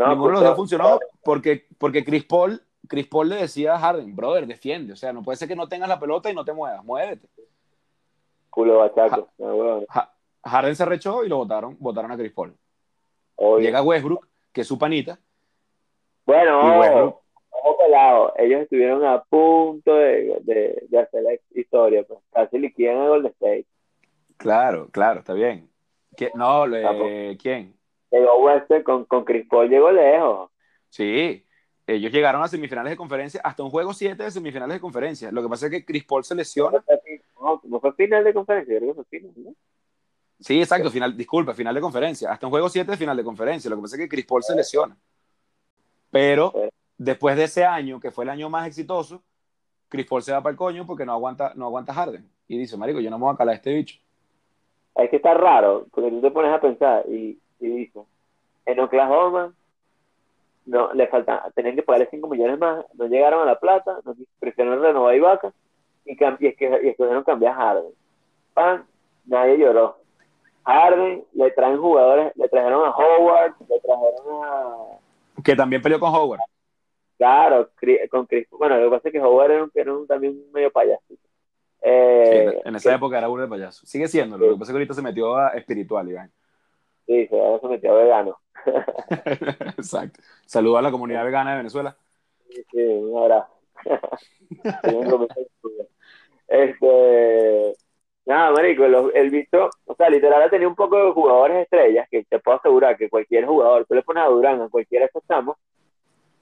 Ninguno 0.08 0.28
de 0.28 0.34
los 0.34 0.44
dos 0.44 0.56
funcionó 0.56 1.00
porque, 1.24 1.68
porque 1.78 2.06
Chris 2.06 2.24
Paul 2.24 2.62
Chris 2.90 3.08
Paul 3.08 3.30
le 3.30 3.36
decía 3.36 3.76
a 3.76 3.80
Harden, 3.80 4.16
brother, 4.16 4.48
defiende. 4.48 4.94
O 4.94 4.96
sea, 4.96 5.14
no 5.14 5.22
puede 5.22 5.38
ser 5.38 5.48
que 5.48 5.56
no 5.56 5.68
tengas 5.68 5.88
la 5.88 6.00
pelota 6.00 6.30
y 6.30 6.34
no 6.34 6.44
te 6.44 6.52
muevas, 6.52 6.84
muévete. 6.84 7.28
Culo 8.50 8.80
bachaco. 8.80 9.30
Harden 10.44 10.76
se 10.76 10.86
rechó 10.86 11.24
y 11.24 11.30
lo 11.30 11.38
votaron, 11.38 11.78
votaron 11.80 12.12
a 12.12 12.18
Chris 12.18 12.34
Paul. 12.34 12.56
Llega 13.60 13.84
Westbrook, 13.84 14.28
que 14.52 14.62
es 14.62 14.68
su 14.68 14.78
panita. 14.78 15.20
Bueno, 16.26 17.22
pelado. 17.78 18.34
Ellos 18.38 18.62
estuvieron 18.62 19.06
a 19.06 19.24
punto 19.24 19.96
de, 19.96 20.42
hacer 21.00 21.24
la 21.24 21.34
historia, 21.52 22.04
pues. 22.04 22.20
Casi 22.32 22.58
liquidan 22.58 22.98
a 22.98 23.08
Golden 23.08 23.32
State. 23.32 23.68
Claro, 24.38 24.90
claro, 24.92 25.20
está 25.20 25.34
bien. 25.34 25.70
No, 26.34 26.66
¿quién? 27.40 27.79
Llegó 28.12 28.44
Westbrook 28.44 28.84
con, 28.84 29.06
con 29.06 29.24
Chris 29.24 29.48
Paul, 29.48 29.70
llegó 29.70 29.92
lejos. 29.92 30.50
Sí, 30.90 31.46
ellos 31.86 32.12
llegaron 32.12 32.42
a 32.44 32.48
semifinales 32.48 32.92
de 32.92 32.98
conferencia, 32.98 33.42
hasta 33.44 33.64
un 33.64 33.70
juego 33.70 33.94
7 33.94 34.24
de 34.24 34.32
semifinales 34.32 34.76
de 34.76 34.82
conferencia. 34.82 35.32
Lo 35.32 35.42
que 35.42 35.50
pasa 35.50 35.66
es 35.66 35.72
que 35.72 35.86
Chris 35.86 36.04
Paul 36.06 36.24
se 36.24 36.36
lesiona. 36.36 36.84
No, 37.64 37.80
fue 37.80 37.94
final 37.94 38.24
de 38.24 38.34
conferencia, 38.34 38.78
creo 38.78 38.90
que 38.90 38.96
fue 38.96 39.06
final, 39.06 39.34
¿no? 39.38 39.54
Sí, 40.40 40.60
exacto, 40.60 40.90
final, 40.90 41.18
disculpa, 41.18 41.54
final 41.54 41.76
de 41.76 41.82
conferencia. 41.82 42.32
Hasta 42.32 42.46
un 42.46 42.52
juego 42.52 42.70
7 42.70 42.92
de 42.92 42.98
final 42.98 43.18
de 43.18 43.24
conferencia. 43.24 43.70
Lo 43.70 43.76
que 43.76 43.82
pasa 43.82 43.96
es 43.96 44.02
que 44.04 44.10
Chris 44.10 44.26
Paul 44.26 44.44
se 44.44 44.56
lesiona. 44.56 44.96
Pero 46.12 46.54
después 46.98 47.36
de 47.36 47.44
ese 47.44 47.66
año, 47.66 48.00
que 48.00 48.12
fue 48.12 48.24
el 48.24 48.30
año 48.30 48.50
más 48.50 48.68
exitoso, 48.68 49.24
Chris 49.90 50.06
Paul 50.06 50.22
se 50.22 50.32
va 50.32 50.42
para 50.42 50.52
el 50.52 50.58
coño 50.58 50.86
porque 50.86 51.06
no 51.06 51.12
aguanta, 51.14 51.54
no 51.56 51.66
aguanta 51.66 51.94
Harden. 51.94 52.30
Y 52.48 52.58
dice, 52.58 52.78
marico, 52.78 53.00
yo 53.00 53.10
no 53.10 53.18
me 53.18 53.26
voy 53.26 53.34
a 53.34 53.38
calar 53.38 53.54
a 53.54 53.56
este 53.58 53.74
bicho. 53.74 54.00
Es 54.96 55.10
que 55.10 55.18
está 55.18 55.34
raro, 55.34 55.88
porque 55.92 56.10
tú 56.10 56.22
te 56.22 56.32
pones 56.32 56.54
a 56.54 56.62
pensar 56.62 57.06
y, 57.10 57.40
y 57.60 57.68
dices, 57.68 58.04
en 58.66 58.80
Oklahoma 58.80 59.54
no 60.66 60.94
le 60.94 61.08
faltan, 61.08 61.40
tenían 61.56 61.76
que 61.76 61.84
pagarle 61.84 62.08
5 62.12 62.28
millones 62.28 62.60
más, 62.60 62.86
no 62.94 63.08
llegaron 63.08 63.42
a 63.42 63.46
la 63.46 63.60
plata, 63.60 64.00
no 64.06 64.16
prefirieron 64.40 64.82
renovar 64.82 65.16
y 65.16 65.20
vaca 65.20 65.54
y, 66.06 66.12
y, 66.12 66.48
es 66.48 66.56
que, 66.58 66.80
y 66.84 66.90
escogieron 66.90 67.24
cambiar 67.24 67.54
a 67.54 67.56
Harden. 67.56 67.92
Pan, 68.54 68.86
nadie 69.26 69.58
lloró. 69.58 69.98
Harden, 70.66 71.24
le 71.34 71.52
traen 71.52 71.80
jugadores, 71.80 72.32
le 72.36 72.50
trajeron 72.50 72.86
a 72.86 72.92
Howard, 72.92 73.54
le 73.68 73.80
trajeron 73.80 74.44
a... 74.44 75.42
Que 75.44 75.56
también 75.56 75.82
peleó 75.82 76.00
con 76.00 76.14
Howard. 76.14 76.42
Claro, 77.18 77.70
con 78.10 78.26
Chris. 78.26 78.48
Bueno, 78.52 78.78
lo 78.78 78.86
que 78.86 78.96
pasa 78.96 79.10
es 79.10 79.14
que 79.14 79.20
Howard 79.20 79.70
era, 79.74 79.94
un, 79.94 80.08
también 80.08 80.42
medio 80.54 80.72
payaso. 80.72 81.04
Eh, 81.82 82.62
en 82.64 82.76
esa 82.76 82.96
época 82.96 83.18
era 83.18 83.30
uno 83.30 83.42
de 83.42 83.48
payaso. 83.48 83.86
Sigue 83.86 84.08
siendo, 84.08 84.38
lo 84.38 84.54
que 84.54 84.60
pasa 84.60 84.64
es 84.64 84.70
que 84.70 84.78
ahorita 84.78 84.94
se 84.94 85.02
metió 85.02 85.36
a 85.36 85.50
espiritual, 85.50 86.10
Iván. 86.10 86.32
Sí, 87.10 87.28
se, 87.28 87.68
metió 87.68 87.92
a 87.92 88.04
vegano. 88.04 88.38
Exacto. 89.78 90.22
Saludos 90.46 90.78
a 90.78 90.84
la 90.84 90.92
comunidad 90.92 91.26
vegana 91.26 91.52
de 91.52 91.58
Venezuela. 91.58 91.98
Sí, 92.48 92.64
sí 92.70 92.78
un 92.78 93.18
abrazo. 93.18 93.52
este, 96.48 97.74
Nada, 98.28 98.52
marico, 98.52 98.86
el, 98.86 99.30
visto, 99.32 99.72
o 99.86 99.96
sea, 99.96 100.08
literal 100.08 100.44
ha 100.44 100.50
tenido 100.52 100.70
un 100.70 100.76
poco 100.76 101.04
de 101.04 101.12
jugadores 101.14 101.64
estrellas 101.64 102.08
que 102.12 102.26
te 102.26 102.38
puedo 102.38 102.60
asegurar 102.60 102.96
que 102.96 103.10
cualquier 103.10 103.48
jugador, 103.48 103.88
tú 103.88 103.96
le 103.96 104.04
pones 104.04 104.24
a 104.24 104.28
Durán 104.28 104.62
a 104.62 104.70
cualquiera 104.70 105.10
de 105.12 105.20
estamos 105.20 105.58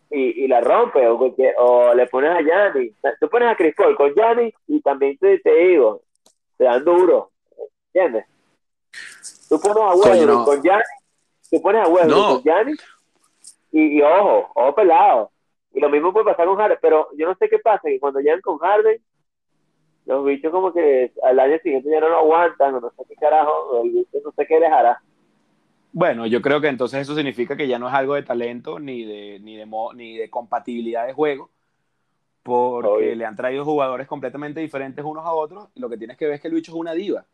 y, 0.09 0.43
y 0.43 0.47
la 0.49 0.59
rompe, 0.59 1.07
o, 1.07 1.17
cualquier, 1.17 1.55
o 1.57 1.93
le 1.93 2.07
pones 2.07 2.31
a 2.31 2.41
Yanni, 2.41 2.93
tú 3.21 3.29
pones 3.29 3.47
a 3.47 3.55
Chris 3.55 3.73
Paul 3.73 3.95
con 3.95 4.13
Yanni 4.13 4.53
y 4.67 4.81
también 4.81 5.17
te, 5.17 5.39
te 5.39 5.55
digo, 5.55 6.01
te 6.57 6.65
dan 6.65 6.83
duro, 6.83 7.31
¿entiendes? 7.93 8.25
Tú 9.49 9.59
pones 9.59 9.77
a 9.77 9.95
Westbrook 9.95 10.45
con 10.45 10.61
Yanni, 10.61 10.83
tú 11.49 11.61
pones 11.61 11.83
a 11.83 11.87
Westbrook 11.87 12.25
con 12.25 12.43
Yanni 12.43 12.73
y, 13.71 13.97
y, 13.97 14.01
ojo, 14.01 14.49
ojo 14.55 14.75
pelado, 14.75 15.31
Y 15.73 15.79
lo 15.79 15.89
mismo 15.89 16.11
puede 16.11 16.25
pasar 16.25 16.47
con 16.47 16.57
Harden, 16.57 16.77
pero 16.81 17.09
yo 17.17 17.27
no 17.27 17.35
sé 17.35 17.49
qué 17.49 17.59
pasa, 17.59 17.81
que 17.83 17.99
cuando 17.99 18.19
llegan 18.19 18.41
con 18.41 18.57
Harden, 18.57 19.01
los 20.05 20.25
bichos 20.25 20.51
como 20.51 20.73
que 20.73 21.11
al 21.23 21.39
año 21.39 21.57
siguiente 21.59 21.89
ya 21.89 21.99
no 21.99 22.09
lo 22.09 22.17
aguantan, 22.17 22.75
o 22.75 22.79
no 22.79 22.89
sé 22.91 23.03
qué 23.07 23.15
carajo, 23.15 23.81
el 23.83 23.91
bicho 23.91 24.17
no 24.23 24.31
sé 24.31 24.45
qué 24.47 24.59
les 24.59 24.71
hará. 24.71 25.01
Bueno, 25.91 26.25
yo 26.25 26.41
creo 26.41 26.61
que 26.61 26.67
entonces 26.67 27.01
eso 27.01 27.15
significa 27.15 27.55
que 27.57 27.67
ya 27.67 27.79
no 27.79 27.87
es 27.87 27.93
algo 27.93 28.15
de 28.15 28.23
talento 28.23 28.79
ni 28.79 29.03
de, 29.03 29.39
ni 29.39 29.57
de, 29.57 29.65
ni 29.95 30.17
de 30.17 30.29
compatibilidad 30.29 31.07
de 31.07 31.13
juego, 31.13 31.49
porque 32.43 32.87
Obvio. 32.87 33.15
le 33.15 33.25
han 33.25 33.35
traído 33.35 33.65
jugadores 33.65 34.07
completamente 34.07 34.59
diferentes 34.59 35.03
unos 35.03 35.25
a 35.25 35.33
otros, 35.33 35.69
y 35.75 35.79
lo 35.79 35.89
que 35.89 35.97
tienes 35.97 36.17
que 36.17 36.25
ver 36.25 36.35
es 36.35 36.41
que 36.41 36.47
el 36.47 36.53
bicho 36.53 36.71
es 36.71 36.77
una 36.77 36.93
diva. 36.93 37.25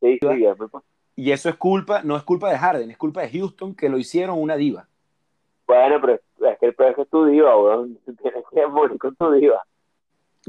Sí, 0.00 0.18
sí, 0.20 0.44
es 0.44 0.58
muy 0.58 0.68
posible. 0.68 0.91
Y 1.14 1.30
eso 1.32 1.48
es 1.48 1.56
culpa, 1.56 2.02
no 2.02 2.16
es 2.16 2.22
culpa 2.22 2.50
de 2.50 2.58
Harden, 2.58 2.90
es 2.90 2.96
culpa 2.96 3.20
de 3.22 3.30
Houston 3.30 3.74
que 3.74 3.88
lo 3.88 3.98
hicieron 3.98 4.40
una 4.40 4.56
diva. 4.56 4.88
Bueno, 5.66 6.00
pero 6.00 6.14
es 6.52 6.58
que 6.58 6.66
el 6.66 6.74
precio 6.74 7.02
es 7.04 7.10
tu 7.10 7.24
diva, 7.26 7.56
weón. 7.56 7.98
Tienes 8.22 8.44
que 8.52 8.66
morir 8.66 8.98
con 8.98 9.14
tu 9.16 9.30
diva. 9.32 9.62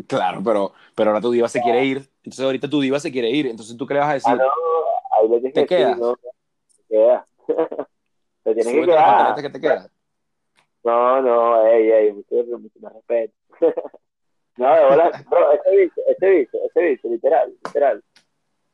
Claro, 0.07 0.41
pero, 0.43 0.73
pero 0.95 1.11
ahora 1.11 1.21
tu 1.21 1.31
diva 1.31 1.47
se 1.47 1.61
quiere 1.61 1.85
ir. 1.85 2.09
Entonces 2.23 2.43
ahorita 2.43 2.69
tu 2.69 2.81
diva 2.81 2.99
se 2.99 3.11
quiere 3.11 3.29
ir. 3.29 3.47
Entonces 3.47 3.77
tú 3.77 3.85
qué 3.85 3.93
le 3.93 3.99
vas 3.99 4.09
a 4.09 4.13
decir. 4.13 4.33
Ah, 4.33 4.35
no, 4.35 4.49
ahí 5.15 5.29
le 5.29 5.35
tienes 5.39 5.53
¿Te 5.53 5.65
que 5.67 5.75
decir, 5.75 5.95
quedas? 5.95 5.99
no, 5.99 6.15
te 6.15 6.83
queda. 6.89 7.27
te 8.43 8.53
tienes 8.55 8.65
Súbete 8.73 8.87
quedar. 8.87 9.35
que 9.41 9.49
te 9.49 9.61
quedan. 9.61 9.87
No, 10.83 11.21
no, 11.21 11.65
ey, 11.67 11.91
ey, 11.91 12.11
mucho, 12.11 12.35
mucho 12.57 12.79
más 12.81 12.93
respeto. 12.93 13.33
no, 14.57 14.75
de 14.75 14.83
bola, 14.83 15.09
ese 15.09 15.75
bicho, 15.77 16.01
ese 16.07 16.29
bicho, 16.29 16.57
ese 16.65 16.81
bicho, 16.81 17.07
literal, 17.09 17.53
literal. 17.65 18.03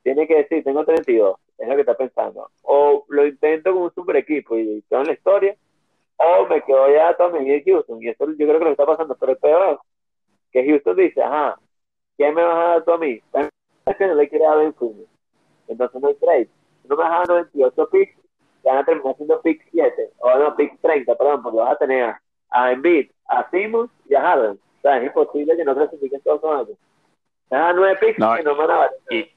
Tiene 0.04 0.26
que 0.28 0.38
decir, 0.38 0.64
tengo 0.64 0.86
32, 0.86 1.38
es 1.60 1.68
lo 1.68 1.76
que 1.76 1.82
está 1.82 1.96
pensando. 1.96 2.50
O 2.64 3.06
lo 3.10 3.26
intento 3.26 3.74
con 3.74 3.84
un 3.84 3.94
super 3.94 4.16
equipo 4.16 4.58
y 4.58 4.82
quedo 4.90 5.02
en 5.02 5.08
la 5.08 5.14
historia, 5.14 5.56
o 6.18 6.46
me 6.48 6.62
quedo 6.62 6.90
ya 6.90 7.16
toda 7.16 7.30
mi 7.30 7.46
vida 7.46 7.56
en 7.56 7.64
Houston. 7.66 8.02
Y 8.02 8.10
eso 8.10 8.26
yo 8.26 8.48
creo 8.48 8.60
que 8.60 8.66
lo 8.66 8.72
está 8.72 8.86
pasando, 8.86 9.16
pero 9.16 9.34
el 9.34 9.38
peor 9.38 9.74
es 9.74 9.80
que 10.52 10.66
Houston 10.66 10.96
dice, 10.96 11.22
ajá, 11.22 11.60
¿qué 12.18 12.32
me 12.32 12.44
vas 12.44 12.56
a 12.56 12.70
dar 12.70 12.84
tú 12.86 12.92
a 12.92 12.98
mí? 12.98 13.22
Es 13.86 13.98
que 13.98 14.08
no 14.08 14.16
le 14.16 14.30
quiere 14.30 14.46
dar 14.46 14.58
Ben. 14.58 14.76
Entonces 15.68 16.02
no 16.02 16.08
hay 16.08 16.16
trade. 16.16 16.50
No 16.86 16.96
me 16.96 17.04
vas 17.04 17.12
a 17.12 17.18
dar 17.18 17.28
98 17.30 17.90
picks, 17.92 18.16
te 18.64 18.70
van 18.70 18.78
a 18.80 18.86
terminar 18.86 19.16
siendo 19.16 19.42
pick 19.42 19.64
7, 19.72 20.10
o 20.20 20.40
no, 20.40 20.56
pick 20.56 20.80
30, 20.82 21.16
perdón, 21.16 21.44
porque 21.44 21.60
vas 21.60 21.74
a 21.74 21.78
tener 21.78 22.16
a, 22.50 22.72
Embiid, 22.72 23.12
a 23.28 23.50
Simmons 23.52 23.92
y 24.10 24.16
a 24.16 24.22
Harden. 24.22 24.52
O 24.52 24.82
sea, 24.82 24.98
es 24.98 25.06
imposible 25.06 25.56
que 25.56 25.66
no 25.66 25.76
clasifiquen 25.76 26.22
todos 26.22 26.42
con 26.42 26.60
ellos. 26.60 26.78
Te 27.50 27.56
van 27.56 27.64
a 27.64 27.66
dar 27.68 27.76
9 27.76 27.98
picks 28.00 28.20
No, 28.20 28.36
que 28.36 28.44
no 28.44 28.56
van 28.56 28.72
a 28.72 28.76
valer. 28.76 29.00
Y, 29.12 29.32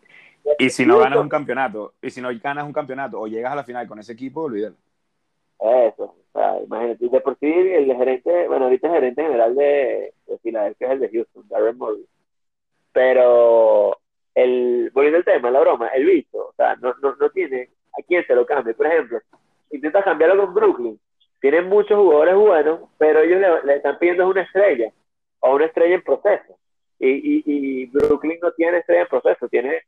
y 0.58 0.70
si 0.70 0.86
no 0.86 0.98
ganas 0.98 1.18
un 1.18 1.28
campeonato, 1.28 1.94
y 2.02 2.10
si 2.10 2.20
no 2.20 2.28
ganas 2.42 2.64
un 2.64 2.72
campeonato 2.72 3.20
o 3.20 3.26
llegas 3.26 3.52
a 3.52 3.56
la 3.56 3.64
final 3.64 3.86
con 3.86 3.98
ese 3.98 4.12
equipo, 4.12 4.42
olvídalo. 4.42 4.76
Eso, 5.60 6.04
o 6.04 6.16
sea, 6.32 6.60
imagínate. 6.60 7.08
De 7.08 7.20
por 7.20 7.38
sí, 7.38 7.46
el 7.46 7.86
gerente, 7.86 8.48
bueno, 8.48 8.64
ahorita 8.64 8.88
el 8.88 8.94
gerente 8.94 9.22
general 9.22 9.54
de, 9.54 10.12
de 10.26 10.38
Filadelfia 10.38 10.86
es 10.88 10.92
el 10.94 11.00
de 11.00 11.08
Houston, 11.10 11.48
Darren 11.48 11.78
Morgan. 11.78 12.04
Pero, 12.92 13.98
el, 14.34 14.90
volviendo 14.92 15.18
al 15.18 15.24
tema, 15.24 15.50
la 15.50 15.60
broma, 15.60 15.88
el 15.88 16.04
bicho, 16.04 16.48
o 16.48 16.54
sea, 16.56 16.74
no, 16.76 16.94
no, 17.00 17.14
no 17.14 17.30
tiene 17.30 17.70
a 17.98 18.02
quién 18.02 18.26
se 18.26 18.34
lo 18.34 18.44
cambie. 18.44 18.74
Por 18.74 18.86
ejemplo, 18.86 19.20
intenta 19.70 20.02
cambiarlo 20.02 20.44
con 20.44 20.54
Brooklyn. 20.54 21.00
Tienen 21.40 21.68
muchos 21.68 21.96
jugadores 21.96 22.34
buenos, 22.34 22.80
pero 22.98 23.20
ellos 23.20 23.40
le, 23.40 23.64
le 23.64 23.76
están 23.76 23.98
pidiendo 23.98 24.28
una 24.28 24.42
estrella, 24.42 24.92
o 25.40 25.54
una 25.54 25.66
estrella 25.66 25.94
en 25.94 26.02
proceso. 26.02 26.58
Y, 26.98 27.08
y, 27.08 27.42
y 27.46 27.86
Brooklyn 27.86 28.38
no 28.42 28.52
tiene 28.52 28.78
estrella 28.78 29.02
en 29.02 29.08
proceso, 29.08 29.48
tiene 29.48 29.82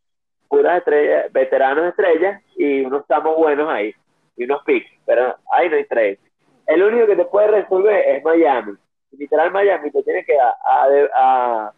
puras 0.48 0.78
estrellas, 0.78 1.32
veteranos 1.32 1.86
estrellas 1.86 2.42
y 2.56 2.84
unos 2.84 3.02
estamos 3.02 3.36
buenos 3.36 3.68
ahí, 3.68 3.94
y 4.36 4.44
unos 4.44 4.62
picks, 4.64 4.90
pero 5.06 5.36
ahí 5.52 5.68
no 5.68 5.76
hay 5.76 5.84
trade. 5.84 6.18
El 6.66 6.82
único 6.82 7.06
que 7.06 7.16
te 7.16 7.24
puede 7.26 7.48
resolver 7.48 8.08
es 8.08 8.24
Miami. 8.24 8.72
Literal 9.12 9.50
Miami 9.52 9.90
te 9.90 10.02
tiene 10.02 10.24
que 10.24 10.38
a, 10.38 10.48
a, 10.48 10.88
a, 11.14 11.72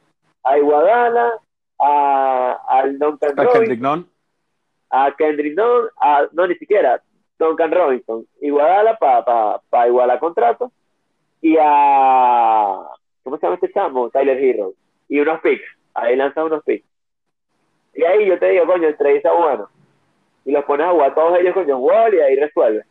a 0.45 0.59
Iguadala, 0.59 1.33
a, 1.79 2.61
al 2.69 2.99
Duncan 2.99 3.31
A 3.39 3.43
Robinson, 3.43 3.61
Kendrick 3.61 3.81
Nunn, 3.81 4.11
a 4.91 5.15
Kendrick 5.17 5.57
Nunn, 5.57 5.89
a, 6.01 6.27
no 6.33 6.47
ni 6.47 6.55
siquiera, 6.55 7.03
Duncan 7.39 7.73
Robinson, 7.73 8.27
Iguadala 8.41 8.97
para 8.97 9.25
pa, 9.25 9.61
pa 9.69 9.87
igualar 9.87 10.19
contrato, 10.19 10.73
y 11.43 11.57
a, 11.61 12.85
¿cómo 13.23 13.37
se 13.37 13.47
llama 13.47 13.57
este 13.57 13.73
chamo? 13.73 14.09
Tyler 14.11 14.43
Hero, 14.43 14.73
y 15.09 15.21
unos 15.21 15.41
picks, 15.41 15.67
ahí 15.95 16.17
lanzas 16.17 16.45
unos 16.45 16.65
picks. 16.65 16.87
Y 17.97 18.05
ahí 18.05 18.27
yo 18.27 18.39
te 18.39 18.47
digo, 18.51 18.67
coño, 18.67 18.89
el 18.89 18.97
trade 18.97 19.17
está 19.17 19.33
bueno. 19.33 19.69
Y 20.45 20.53
los 20.53 20.65
pones 20.65 20.87
a 20.87 20.91
jugar 20.93 21.15
todos 21.15 21.39
ellos 21.39 21.55
con 21.55 21.69
John 21.69 21.83
Wall 21.83 22.15
y 22.15 22.21
ahí 22.21 22.37
resuelve. 22.37 22.85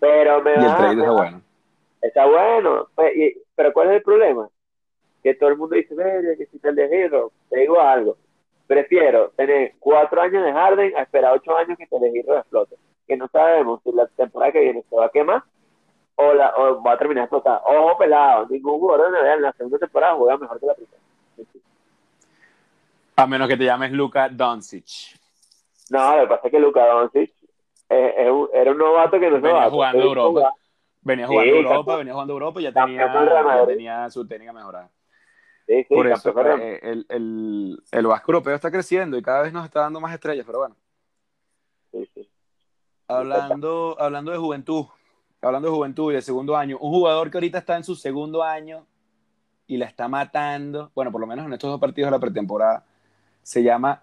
Pero 0.00 0.42
me 0.42 0.52
y 0.52 0.54
el 0.54 0.60
trade 0.76 0.92
está 0.92 1.10
va- 1.10 1.16
bueno. 1.16 1.42
Está 2.00 2.26
bueno, 2.26 2.86
y- 3.14 3.36
pero 3.56 3.72
¿cuál 3.72 3.88
es 3.88 3.96
el 3.96 4.02
problema? 4.02 4.48
Que 5.22 5.34
todo 5.34 5.50
el 5.50 5.56
mundo 5.56 5.74
dice, 5.74 5.94
"Verga, 5.94 6.36
que 6.36 6.46
si 6.46 6.60
el 6.62 6.74
de 6.76 6.84
Hero, 6.84 7.32
te 7.50 7.58
digo 7.58 7.80
algo, 7.80 8.16
prefiero 8.68 9.30
tener 9.36 9.72
cuatro 9.80 10.20
años 10.20 10.44
de 10.44 10.52
Harden 10.52 10.96
a 10.96 11.02
esperar 11.02 11.32
ocho 11.34 11.56
años 11.56 11.76
que 11.76 11.86
te 11.86 11.96
Hero 11.96 12.38
explote, 12.38 12.76
que 13.06 13.16
no 13.16 13.26
sabemos 13.28 13.80
si 13.82 13.90
la 13.92 14.06
temporada 14.06 14.52
que 14.52 14.60
viene 14.60 14.84
se 14.88 14.94
va 14.94 15.06
a 15.06 15.10
quemar 15.10 15.42
o, 16.14 16.32
la, 16.34 16.54
o 16.56 16.80
va 16.82 16.92
a 16.92 16.98
terminar 16.98 17.24
explotada. 17.24 17.62
Ojo 17.66 17.98
pelado, 17.98 18.46
ningún 18.48 18.78
jugador 18.78 19.10
de 19.12 19.40
la 19.40 19.52
segunda 19.54 19.78
temporada 19.78 20.14
juega 20.14 20.36
mejor 20.38 20.60
que 20.60 20.66
la 20.66 20.74
primera. 20.74 20.98
A 23.18 23.26
menos 23.26 23.48
que 23.48 23.56
te 23.56 23.64
llames 23.64 23.90
Luka 23.90 24.28
Doncic. 24.28 25.18
No, 25.90 26.16
lo 26.16 26.22
que 26.22 26.28
pasa 26.28 26.42
es 26.46 26.50
que 26.52 26.60
Luka 26.60 26.86
Doncic 26.86 27.32
eh, 27.88 28.14
era 28.54 28.70
un 28.70 28.78
novato 28.78 29.18
que 29.18 29.28
no 29.28 29.36
es 29.38 29.42
Venía 29.42 29.54
novato. 29.56 29.70
jugando 29.72 30.02
Europa. 30.04 30.28
jugaba- 30.30 30.54
Venía 31.00 31.26
jugando 31.26 31.50
Sí, 31.52 31.58
Europa, 31.58 31.96
venía 31.96 32.12
jugando 32.12 32.32
Europa 32.34 32.60
y 32.60 32.62
ya 32.64 32.72
tenía, 32.72 33.06
ya 33.06 33.66
tenía 33.66 34.10
su 34.10 34.24
técnica 34.28 34.52
mejorada. 34.52 34.88
Sí, 35.66 35.84
sí, 35.88 35.94
Por 35.94 36.06
eso 36.06 36.32
eh, 36.58 36.78
el, 36.82 37.06
el, 37.08 37.82
el 37.90 38.06
Vasco 38.06 38.30
europeo 38.32 38.54
está 38.54 38.70
creciendo 38.70 39.16
y 39.18 39.22
cada 39.22 39.42
vez 39.42 39.52
nos 39.52 39.64
está 39.64 39.80
dando 39.80 40.00
más 40.00 40.14
estrellas, 40.14 40.44
pero 40.46 40.58
bueno. 40.60 40.76
Sí, 41.90 42.08
sí. 42.14 42.30
Hablando, 43.08 43.96
hablando 43.98 44.30
de 44.30 44.38
juventud, 44.38 44.86
hablando 45.42 45.68
de 45.70 45.74
juventud 45.74 46.12
y 46.12 46.14
de 46.16 46.22
segundo 46.22 46.56
año, 46.56 46.78
un 46.78 46.90
jugador 46.92 47.30
que 47.32 47.38
ahorita 47.38 47.58
está 47.58 47.76
en 47.76 47.84
su 47.84 47.96
segundo 47.96 48.44
año 48.44 48.86
y 49.66 49.76
la 49.76 49.86
está 49.86 50.06
matando, 50.08 50.92
bueno, 50.94 51.10
por 51.10 51.20
lo 51.20 51.26
menos 51.26 51.46
en 51.46 51.52
estos 51.52 51.70
dos 51.70 51.80
partidos 51.80 52.08
de 52.10 52.16
la 52.16 52.20
pretemporada, 52.20 52.84
se 53.48 53.62
llama 53.62 54.02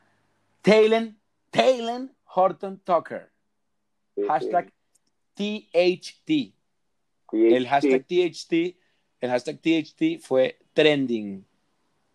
Taylen, 0.64 1.20
Taylen 1.52 2.12
Horton 2.34 2.80
Tucker. 2.80 3.30
Sí, 4.16 4.24
sí. 4.24 4.28
Hashtag 4.28 4.74
THT. 5.36 6.54
El 7.32 7.68
hashtag. 7.68 8.06
THT, 8.08 8.76
el 9.22 9.30
hashtag 9.30 9.60
THT 9.62 10.20
fue 10.20 10.58
trending 10.74 11.46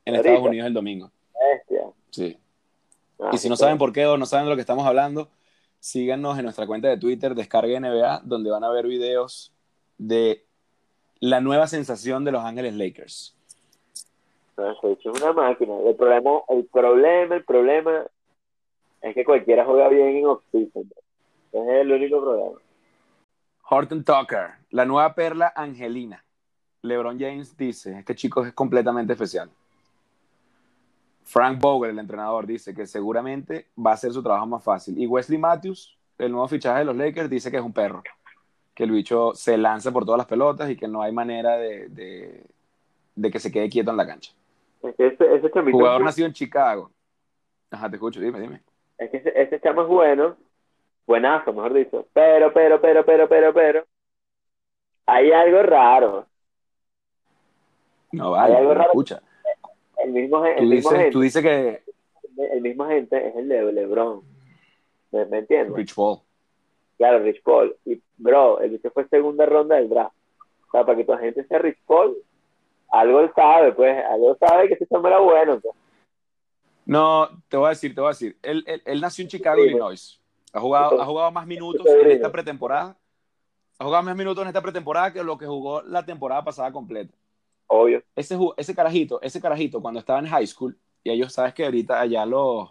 en. 0.04 0.14
Estados 0.16 0.42
Unidos 0.42 0.66
el 0.66 0.74
domingo. 0.74 1.12
Bestia. 1.32 1.92
Sí. 2.10 2.36
Ah, 3.20 3.30
Y 3.32 3.38
si 3.38 3.48
no 3.48 3.54
saben 3.54 3.78
por 3.78 3.92
qué 3.92 4.06
o 4.06 4.16
no 4.16 4.26
saben 4.26 4.46
de 4.46 4.50
lo 4.50 4.56
que 4.56 4.62
estamos 4.62 4.84
hablando, 4.84 5.30
síganos 5.78 6.36
en 6.36 6.42
nuestra 6.42 6.66
cuenta 6.66 6.88
de 6.88 6.98
Twitter, 6.98 7.36
Descarga 7.36 7.78
NBA, 7.78 8.22
donde 8.24 8.50
van 8.50 8.64
a 8.64 8.70
ver 8.70 8.88
videos 8.88 9.52
de 9.98 10.44
la 11.20 11.40
nueva 11.40 11.68
sensación 11.68 12.24
de 12.24 12.32
Los 12.32 12.44
Ángeles 12.44 12.74
Lakers. 12.74 13.36
No, 14.60 14.74
se 14.78 14.92
hecho 14.92 15.10
una 15.10 15.32
máquina. 15.32 15.74
El 15.86 15.96
problema, 15.96 16.40
el 16.48 16.66
problema, 16.66 17.34
el 17.36 17.44
problema 17.44 18.06
es 19.00 19.14
que 19.14 19.24
cualquiera 19.24 19.64
juega 19.64 19.88
bien 19.88 20.16
en 20.16 20.26
off-season. 20.26 20.90
Ese 21.52 21.62
es 21.62 21.80
el 21.80 21.92
único 21.92 22.20
problema. 22.20 22.58
Horton 23.70 24.04
Tucker, 24.04 24.50
la 24.70 24.84
nueva 24.84 25.14
perla 25.14 25.52
angelina. 25.56 26.22
LeBron 26.82 27.18
James 27.18 27.56
dice, 27.56 27.98
este 27.98 28.14
chico 28.14 28.44
es 28.44 28.52
completamente 28.52 29.14
especial. 29.14 29.50
Frank 31.24 31.58
Vogel, 31.58 31.92
el 31.92 31.98
entrenador, 31.98 32.46
dice 32.46 32.74
que 32.74 32.86
seguramente 32.86 33.68
va 33.78 33.92
a 33.92 33.96
ser 33.96 34.12
su 34.12 34.22
trabajo 34.22 34.46
más 34.46 34.62
fácil. 34.62 34.98
Y 34.98 35.06
Wesley 35.06 35.38
Matthews, 35.38 35.96
el 36.18 36.32
nuevo 36.32 36.48
fichaje 36.48 36.80
de 36.80 36.84
los 36.84 36.96
Lakers, 36.96 37.30
dice 37.30 37.50
que 37.50 37.56
es 37.56 37.62
un 37.62 37.72
perro. 37.72 38.02
Que 38.74 38.84
el 38.84 38.90
bicho 38.90 39.32
se 39.34 39.56
lanza 39.56 39.90
por 39.90 40.04
todas 40.04 40.18
las 40.18 40.26
pelotas 40.26 40.68
y 40.68 40.76
que 40.76 40.88
no 40.88 41.00
hay 41.00 41.12
manera 41.12 41.56
de 41.56 42.44
que 43.32 43.38
se 43.38 43.50
quede 43.50 43.70
quieto 43.70 43.90
en 43.90 43.96
la 43.96 44.06
cancha. 44.06 44.32
Es 44.82 44.96
que 44.96 45.06
ese, 45.08 45.34
ese 45.34 45.50
chamito 45.50 45.76
Jugador 45.76 46.00
es, 46.00 46.04
nacido 46.06 46.26
en 46.26 46.32
Chicago. 46.32 46.90
Ajá, 47.70 47.88
te 47.88 47.96
escucho, 47.96 48.20
dime, 48.20 48.40
dime. 48.40 48.62
es 48.98 49.10
que 49.10 49.18
ese, 49.18 49.40
ese 49.40 49.60
chamo 49.60 49.82
es 49.82 49.88
bueno, 49.88 50.36
buenazo, 51.06 51.52
mejor 51.52 51.74
dicho. 51.74 52.06
Pero, 52.12 52.52
pero, 52.52 52.80
pero, 52.80 53.04
pero, 53.04 53.28
pero, 53.28 53.52
pero, 53.54 53.84
hay 55.06 55.32
algo 55.32 55.62
raro. 55.62 56.26
No 58.12 58.32
vale, 58.32 58.54
Hay 58.54 58.58
algo 58.58 58.70
pero 58.70 58.80
raro. 58.80 58.90
escucha. 58.90 59.22
El 59.98 60.12
mismo, 60.12 60.42
gen- 60.42 60.56
Tú 60.56 60.62
el 60.62 60.68
mismo 60.68 60.90
dices, 60.90 60.98
gente, 60.98 61.12
tú 61.12 61.20
dices 61.20 61.42
que 61.42 61.82
el 62.52 62.60
mismo 62.62 62.86
gente 62.86 63.28
es 63.28 63.36
el 63.36 63.48
de 63.48 63.72
LeBron. 63.72 64.22
¿Me, 65.12 65.26
me 65.26 65.38
entiendes? 65.38 65.76
Rich 65.76 65.94
Paul. 65.94 66.20
Claro, 66.96 67.20
Rich 67.20 67.42
Paul. 67.42 67.76
Y, 67.84 68.00
bro, 68.18 68.60
el 68.60 68.70
bicho 68.70 68.90
fue 68.90 69.06
segunda 69.08 69.46
ronda 69.46 69.76
del 69.76 69.88
draft. 69.88 70.14
O 70.68 70.70
sea, 70.70 70.84
para 70.84 70.96
que 70.96 71.04
tu 71.04 71.16
gente 71.16 71.44
sea 71.44 71.58
Rich 71.58 71.78
Paul, 71.86 72.16
algo 72.90 73.20
él 73.20 73.31
sabe, 73.35 73.72
pues, 73.72 74.05
algo 74.11 74.37
sabe 74.38 74.68
que 74.68 74.74
ese 74.74 74.87
chamo 74.87 75.07
era 75.09 75.18
bueno. 75.20 75.61
Pues. 75.61 75.74
No, 76.87 77.29
te 77.48 77.57
voy 77.57 77.66
a 77.66 77.70
decir, 77.70 77.94
te 77.94 78.00
voy 78.00 78.09
a 78.09 78.12
decir. 78.12 78.37
Él, 78.42 78.64
él- 78.66 78.83
él 78.85 79.00
nació 79.00 79.22
en 79.22 79.29
Chicago, 79.29 79.62
Sí, 79.62 79.68
Illinois. 79.68 80.20
Ha 80.53 80.61
jugado, 80.61 81.00
ha 81.00 81.05
jugado 81.07 81.31
más 81.31 81.46
minutos 81.46 81.87
en 81.87 82.11
esta 82.11 82.33
pretemporada. 82.33 82.96
Ha 83.79 83.85
jugado 83.85 84.03
más 84.03 84.16
minutos 84.16 84.42
en 84.42 84.48
esta 84.48 84.61
pretemporada 84.61 85.12
que 85.12 85.22
lo 85.22 85.38
que 85.38 85.46
jugó 85.46 85.83
la 85.83 86.05
temporada 86.05 86.42
pasada 86.44 86.72
completa. 86.72 87.14
obvio. 87.68 88.03
Ese, 88.16 88.37
ese 88.57 88.74
carajito, 88.74 89.22
ese 89.22 89.40
carajito 89.40 89.81
cuando 89.81 90.00
estaba 90.00 90.18
en 90.18 90.26
high 90.26 90.46
school, 90.46 90.76
y 91.05 91.11
ellos 91.11 91.33
sabes 91.33 91.55
que 91.55 91.64
ahorita 91.64 92.00
allá 92.00 92.26
los, 92.26 92.70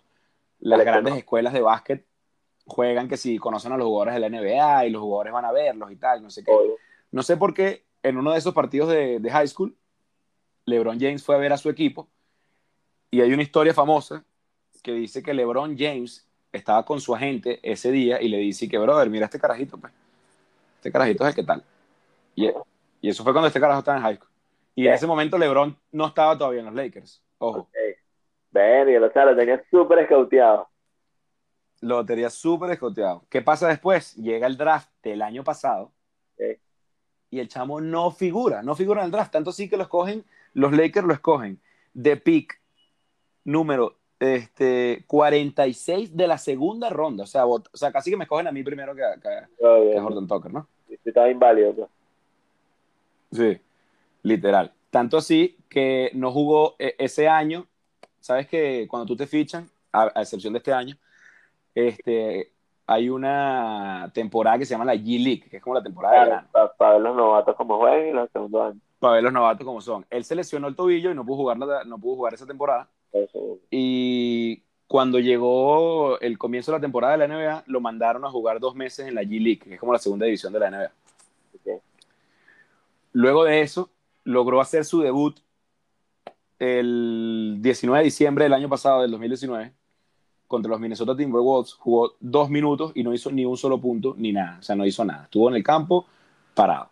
las 0.60 0.80
grandes 0.82 1.16
escuelas 1.16 1.54
de 1.54 1.62
básquet 1.62 2.06
juegan 2.66 3.08
que 3.08 3.18
si 3.18 3.38
conocen 3.40 3.72
a 3.72 3.78
los 3.78 3.88
jugadores 3.88 4.14
de 4.16 4.20
la 4.20 4.28
NBA 4.30 4.86
y 4.88 4.90
los 4.92 5.02
jugadores 5.02 5.34
van 5.34 5.46
a 5.46 5.52
verlos 5.54 5.92
y 5.92 5.96
tal, 5.96 6.22
no 6.22 6.30
sé 6.30 6.44
qué. 6.44 6.52
No 7.12 7.24
sé 7.24 7.38
por 7.38 7.54
qué 7.54 7.86
en 8.04 8.18
uno 8.18 8.34
de 8.34 8.38
esos 8.38 8.54
partidos 8.54 8.90
de, 8.90 9.20
de 9.20 9.32
high 9.32 9.48
school, 9.48 9.76
LeBron 10.70 11.00
James 11.00 11.24
fue 11.24 11.36
a 11.36 11.40
ver 11.40 11.54
a 11.54 11.58
su 11.58 11.70
equipo 11.70 12.08
y 13.12 13.22
hay 13.22 13.34
una 13.34 13.42
historia 13.42 13.74
famosa 13.74 14.24
que 14.84 14.94
dice 14.94 15.22
que 15.24 15.34
LeBron 15.34 15.78
James 15.78 16.28
estaba 16.52 16.86
con 16.86 17.02
su 17.02 17.14
agente 17.14 17.60
ese 17.64 17.92
día 17.92 18.22
y 18.22 18.30
le 18.30 18.38
dice 18.38 18.68
que, 18.70 18.78
brother, 18.78 19.10
mira 19.10 19.26
este 19.26 19.40
carajito, 19.40 19.78
pues. 19.78 19.94
Este 20.78 20.92
carajito 20.92 21.24
es 21.24 21.30
el 21.30 21.36
que 21.36 21.44
tal. 21.44 21.64
Y, 22.36 22.50
y 23.02 23.10
eso 23.10 23.24
fue 23.24 23.34
cuando 23.34 23.48
este 23.48 23.60
carajo 23.60 23.80
estaba 23.80 23.98
en 23.98 24.04
high 24.04 24.16
school. 24.16 24.30
Y 24.76 24.88
en 24.88 24.94
ese 24.94 25.08
momento 25.08 25.38
LeBron 25.38 25.78
no 25.92 26.08
estaba 26.08 26.38
todavía 26.38 26.62
en 26.62 26.68
los 26.68 26.76
Lakers. 26.76 27.22
Ojo. 27.40 27.68
Okay. 27.70 27.96
Ven, 28.52 29.04
o 29.04 29.12
sea, 29.12 29.26
lo 29.26 29.36
tenía 29.36 29.62
súper 29.70 30.00
escauteado. 30.00 30.70
Lo 31.82 32.06
tenía 32.06 32.30
súper 32.30 32.72
escauteado. 32.72 33.24
¿Qué 33.30 33.42
pasa 33.42 33.68
después? 33.68 34.16
Llega 34.16 34.48
el 34.48 34.58
draft 34.58 34.90
del 35.04 35.22
año 35.22 35.44
pasado. 35.44 35.92
Y 37.32 37.40
el 37.40 37.48
chamo 37.48 37.80
no 37.80 38.10
figura, 38.10 38.64
no 38.64 38.74
figura 38.74 39.02
en 39.02 39.06
el 39.06 39.12
draft. 39.12 39.32
Tanto 39.32 39.52
sí 39.52 39.70
que 39.70 39.78
lo 39.78 39.84
escogen, 39.84 40.26
los 40.54 40.72
Lakers 40.72 41.06
lo 41.06 41.14
escogen 41.14 41.60
de 41.94 42.18
pick 42.18 42.60
número 43.44 43.96
este, 44.20 45.04
46 45.08 46.16
de 46.16 46.28
la 46.28 46.38
segunda 46.38 46.90
ronda. 46.90 47.24
O 47.24 47.28
sea, 47.28 47.46
o 47.46 47.64
sea, 47.74 47.92
casi 47.92 48.12
que 48.12 48.18
me 48.18 48.26
escogen 48.26 48.48
a 48.48 48.52
mí 48.52 48.64
primero 48.64 48.94
que, 48.94 49.02
que, 49.22 49.96
a 49.98 50.02
Jordan 50.02 50.28
Tucker, 50.28 50.54
¿no? 50.54 50.68
Estaba 51.04 51.30
inválido. 51.30 51.74
Pues. 51.74 51.90
Sí, 53.32 53.62
literal. 54.24 54.72
Tanto 54.90 55.18
así 55.18 55.58
que 55.70 56.12
no 56.14 56.32
jugó 56.32 56.76
e, 56.80 56.96
ese 56.98 57.28
año. 57.28 57.66
Sabes 58.20 58.48
que 58.48 58.88
cuando 58.90 59.06
tú 59.06 59.16
te 59.16 59.28
fichan, 59.28 59.70
a, 59.92 60.08
excepción 60.22 60.54
de 60.54 60.58
este 60.58 60.74
año, 60.74 60.98
este, 61.74 62.52
hay 62.86 63.10
una 63.10 64.12
temporada 64.14 64.58
que 64.58 64.66
se 64.66 64.74
llama 64.74 64.86
la 64.86 64.96
G-League, 64.96 65.48
que 65.50 65.58
es 65.58 65.64
como 65.64 65.76
la 65.76 65.84
temporada 65.84 66.26
de 66.26 66.70
Para 66.78 66.94
ver 66.94 67.02
los 67.02 67.16
novatos 67.16 67.56
como 67.56 67.78
juegan 67.78 68.08
y 68.08 68.12
los 68.12 68.30
segundos 68.32 68.72
años. 68.72 68.84
Para 69.00 69.16
ver 69.16 69.24
los 69.24 69.34
novatos 69.34 69.66
como 69.66 69.82
son. 69.82 70.06
Él 70.10 70.24
se 70.26 70.36
lesionó 70.36 70.68
el 70.68 70.76
tobillo 70.76 71.12
y 71.12 71.16
no 71.16 71.26
pudo 71.26 71.38
jugar, 71.38 71.58
no 71.58 71.98
pudo 72.00 72.16
jugar 72.16 72.34
esa 72.34 72.46
temporada. 72.46 72.90
Y 73.72 74.62
cuando 74.88 75.20
llegó 75.20 76.20
el 76.20 76.38
comienzo 76.38 76.72
de 76.72 76.78
la 76.78 76.82
temporada 76.82 77.18
de 77.18 77.28
la 77.28 77.34
NBA, 77.34 77.64
lo 77.68 77.80
mandaron 77.80 78.26
a 78.26 78.32
jugar 78.32 78.60
dos 78.60 78.76
meses 78.76 79.08
en 79.08 79.16
la 79.16 79.24
G-League, 79.24 79.60
que 79.60 79.74
es 79.76 79.80
como 79.80 79.94
la 79.94 80.00
segunda 80.00 80.26
división 80.26 80.52
de 80.52 80.60
la 80.60 80.72
NBA. 80.72 80.92
Luego 83.14 83.44
de 83.44 83.62
eso, 83.62 83.90
logró 84.24 84.62
hacer 84.62 84.86
su 84.86 85.02
debut 85.02 85.40
el 86.60 87.58
19 87.60 88.00
de 88.00 88.06
diciembre 88.06 88.44
del 88.46 88.54
año 88.54 88.70
pasado, 88.70 89.02
del 89.02 89.12
2019, 89.12 89.74
contra 90.48 90.70
los 90.70 90.80
Minnesota 90.80 91.16
Timberwolves. 91.16 91.74
Jugó 91.74 92.16
dos 92.20 92.50
minutos 92.50 92.92
y 92.96 93.04
no 93.04 93.14
hizo 93.14 93.32
ni 93.32 93.46
un 93.46 93.58
solo 93.58 93.80
punto 93.80 94.16
ni 94.18 94.32
nada. 94.32 94.58
O 94.60 94.64
sea, 94.64 94.76
no 94.76 94.86
hizo 94.86 95.06
nada. 95.06 95.24
Estuvo 95.24 95.50
en 95.50 95.56
el 95.56 95.64
campo 95.64 96.06
parado. 96.54 96.90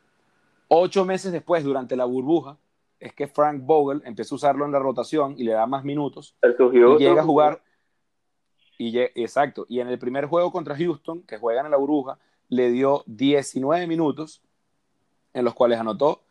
Ocho 0.67 1.05
meses 1.05 1.31
después, 1.31 1.63
durante 1.63 1.95
la 1.95 2.05
burbuja, 2.05 2.57
es 2.99 3.13
que 3.13 3.27
Frank 3.27 3.61
Vogel 3.63 4.01
empieza 4.05 4.33
a 4.33 4.37
usarlo 4.37 4.65
en 4.65 4.71
la 4.71 4.79
rotación 4.79 5.35
y 5.37 5.43
le 5.43 5.53
da 5.53 5.65
más 5.65 5.83
minutos. 5.83 6.35
y 6.73 6.99
llega 6.99 7.21
a 7.21 7.25
jugar. 7.25 7.61
Y 8.77 8.97
exacto. 8.99 9.65
Y 9.69 9.79
en 9.79 9.87
el 9.87 9.97
primer 9.97 10.25
juego 10.25 10.51
contra 10.51 10.75
Houston, 10.75 11.23
que 11.23 11.37
juegan 11.37 11.65
en 11.65 11.71
la 11.71 11.77
burbuja, 11.77 12.19
le 12.49 12.71
dio 12.71 13.03
19 13.07 13.87
minutos 13.87 14.41
en 15.33 15.45
los 15.45 15.53
cuales 15.53 15.79
anotó 15.79 16.23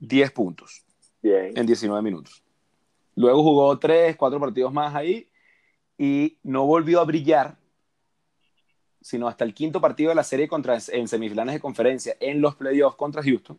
10 0.00 0.30
puntos 0.32 0.84
en 1.22 1.66
19 1.66 2.02
minutos. 2.02 2.42
Luego 3.14 3.42
jugó 3.42 3.78
3, 3.78 4.16
4 4.16 4.40
partidos 4.40 4.72
más 4.72 4.94
ahí 4.94 5.28
y 5.98 6.38
no 6.42 6.66
volvió 6.66 7.00
a 7.00 7.04
brillar, 7.04 7.58
sino 9.00 9.28
hasta 9.28 9.44
el 9.44 9.54
quinto 9.54 9.80
partido 9.80 10.10
de 10.10 10.14
la 10.14 10.24
serie 10.24 10.48
contra, 10.48 10.78
en 10.88 11.08
semifinales 11.08 11.54
de 11.54 11.60
conferencia 11.60 12.16
en 12.20 12.40
los 12.40 12.54
playoffs 12.54 12.96
contra 12.96 13.22
Houston, 13.22 13.58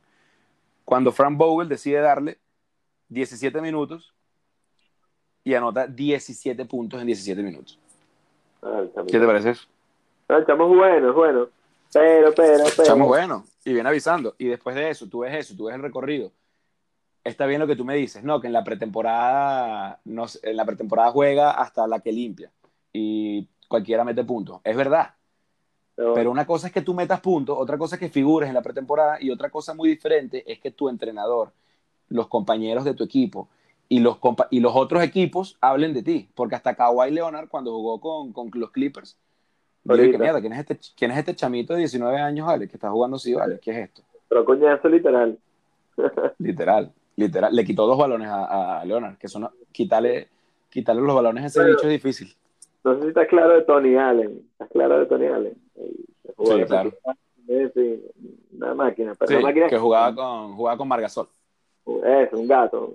cuando 0.86 1.12
Frank 1.12 1.38
Vogel 1.38 1.70
decide 1.70 2.00
darle 2.00 2.38
17 3.10 3.62
minutos 3.62 4.14
y 5.44 5.54
anota 5.54 5.88
17 5.88 6.66
puntos 6.66 7.02
en 7.02 7.08
17 7.08 7.42
minutos. 7.42 7.80
Ah, 8.62 8.84
¿Qué 9.08 9.20
te 9.20 9.26
parece 9.26 9.52
eso? 9.52 9.68
Ah, 10.28 10.38
estamos 10.40 10.70
buenos, 10.70 11.16
bueno. 11.16 11.50
Pero, 11.92 12.34
pero, 12.34 12.64
pero. 12.76 12.84
Estamos 12.84 13.08
buenos. 13.08 13.44
Y 13.66 13.74
viene 13.74 13.90
avisando. 13.90 14.36
Y 14.38 14.46
después 14.46 14.76
de 14.76 14.90
eso, 14.90 15.08
tú 15.08 15.20
ves 15.20 15.34
eso, 15.36 15.56
tú 15.56 15.66
ves 15.66 15.76
el 15.76 15.82
recorrido. 15.82 16.32
Está 17.24 17.46
bien 17.46 17.60
lo 17.60 17.68
que 17.68 17.76
tú 17.76 17.86
me 17.86 17.96
dices, 17.96 18.24
¿no? 18.24 18.40
Que 18.40 18.48
en 18.48 18.54
la 18.54 18.64
pretemporada, 18.64 20.00
no, 20.06 20.26
en 20.42 20.56
la 20.56 20.66
pretemporada 20.66 21.12
juega 21.12 21.52
hasta 21.52 21.86
la 21.88 22.00
que 22.00 22.12
limpia. 22.12 22.52
Y 22.94 23.48
cualquiera 23.68 24.04
mete 24.04 24.24
puntos. 24.24 24.62
Es 24.64 24.76
verdad. 24.76 25.16
Pero, 26.16 26.32
una 26.32 26.46
cosa 26.46 26.68
es 26.68 26.74
que 26.74 26.82
tú 26.82 26.94
metas 26.94 27.20
puntos, 27.20 27.58
otra 27.60 27.78
cosa 27.78 27.96
es 27.96 28.00
que 28.00 28.10
figures 28.10 28.48
en 28.48 28.56
la 28.56 28.62
pretemporada 28.62 29.18
y 29.22 29.30
otra 29.30 29.50
cosa 29.50 29.74
muy 29.74 29.90
diferente 29.90 30.44
es 30.52 30.60
que 30.60 30.72
tu 30.72 30.90
entrenador, 30.90 31.52
los 32.10 32.28
compañeros 32.28 32.84
de 32.84 32.94
tu 32.94 33.04
equipo 33.04 33.50
y 33.90 34.00
los, 34.00 34.18
y 34.50 34.60
los 34.60 34.76
otros 34.76 35.04
equipos 35.04 35.58
hablen 35.62 35.94
de 35.94 36.04
ti. 36.04 36.30
Porque 36.34 36.56
hasta 36.56 36.76
Kawhi 36.76 37.12
Leonard, 37.12 37.50
cuando 37.50 37.72
jugó 37.72 38.00
con, 38.00 38.34
con 38.34 38.50
los 38.54 38.72
Clippers, 38.72 39.18
Dije, 39.84 40.18
mierda, 40.18 40.40
¿quién 40.40 40.54
es, 40.54 40.60
este, 40.60 40.80
¿quién 40.96 41.12
es 41.12 41.18
este 41.18 41.36
chamito 41.36 41.74
de 41.74 41.80
19 41.80 42.18
años, 42.18 42.46
vale, 42.46 42.68
que 42.68 42.76
está 42.76 42.90
jugando 42.92 43.18
así, 43.18 43.34
vale? 43.34 43.60
¿Qué 43.60 43.72
es 43.72 43.78
esto? 43.78 44.04
Pero 44.30 44.46
coñazo 44.46 44.88
literal. 44.88 45.38
literal, 46.38 46.92
literal. 47.16 47.56
Le 47.56 47.66
quitó 47.66 47.88
dos 47.88 47.98
balones 47.98 48.28
a, 48.30 48.80
a 48.80 48.86
Leonard, 48.86 49.18
que 49.18 49.28
son 49.28 49.50
quitarle, 49.72 50.28
quitarle 50.70 51.02
los 51.02 51.16
balones 51.16 51.44
a 51.44 51.48
ese 51.48 51.66
bicho 51.66 51.88
es 51.88 51.90
difícil. 51.90 52.34
No 52.84 52.96
sé 52.96 53.02
si 53.02 53.08
estás 53.10 53.28
claro 53.28 53.54
de 53.56 53.64
Tony 53.64 53.96
Allen. 53.96 54.42
¿Estás 54.52 54.70
claro 54.70 55.00
de 55.00 55.06
Tony 55.08 55.26
Allen? 55.26 55.56
Sí, 55.82 56.66
claro. 56.66 56.92
una 58.54 58.74
máquina. 58.76 59.16
Pero 59.16 59.40
sí, 59.40 59.44
máquina 59.44 59.68
que 59.68 59.78
jugaba 59.78 60.16
con, 60.16 60.56
jugaba 60.56 60.78
con 60.78 60.88
Margasol. 60.88 61.28
Es, 62.04 62.32
un 62.34 62.48
gato. 62.48 62.94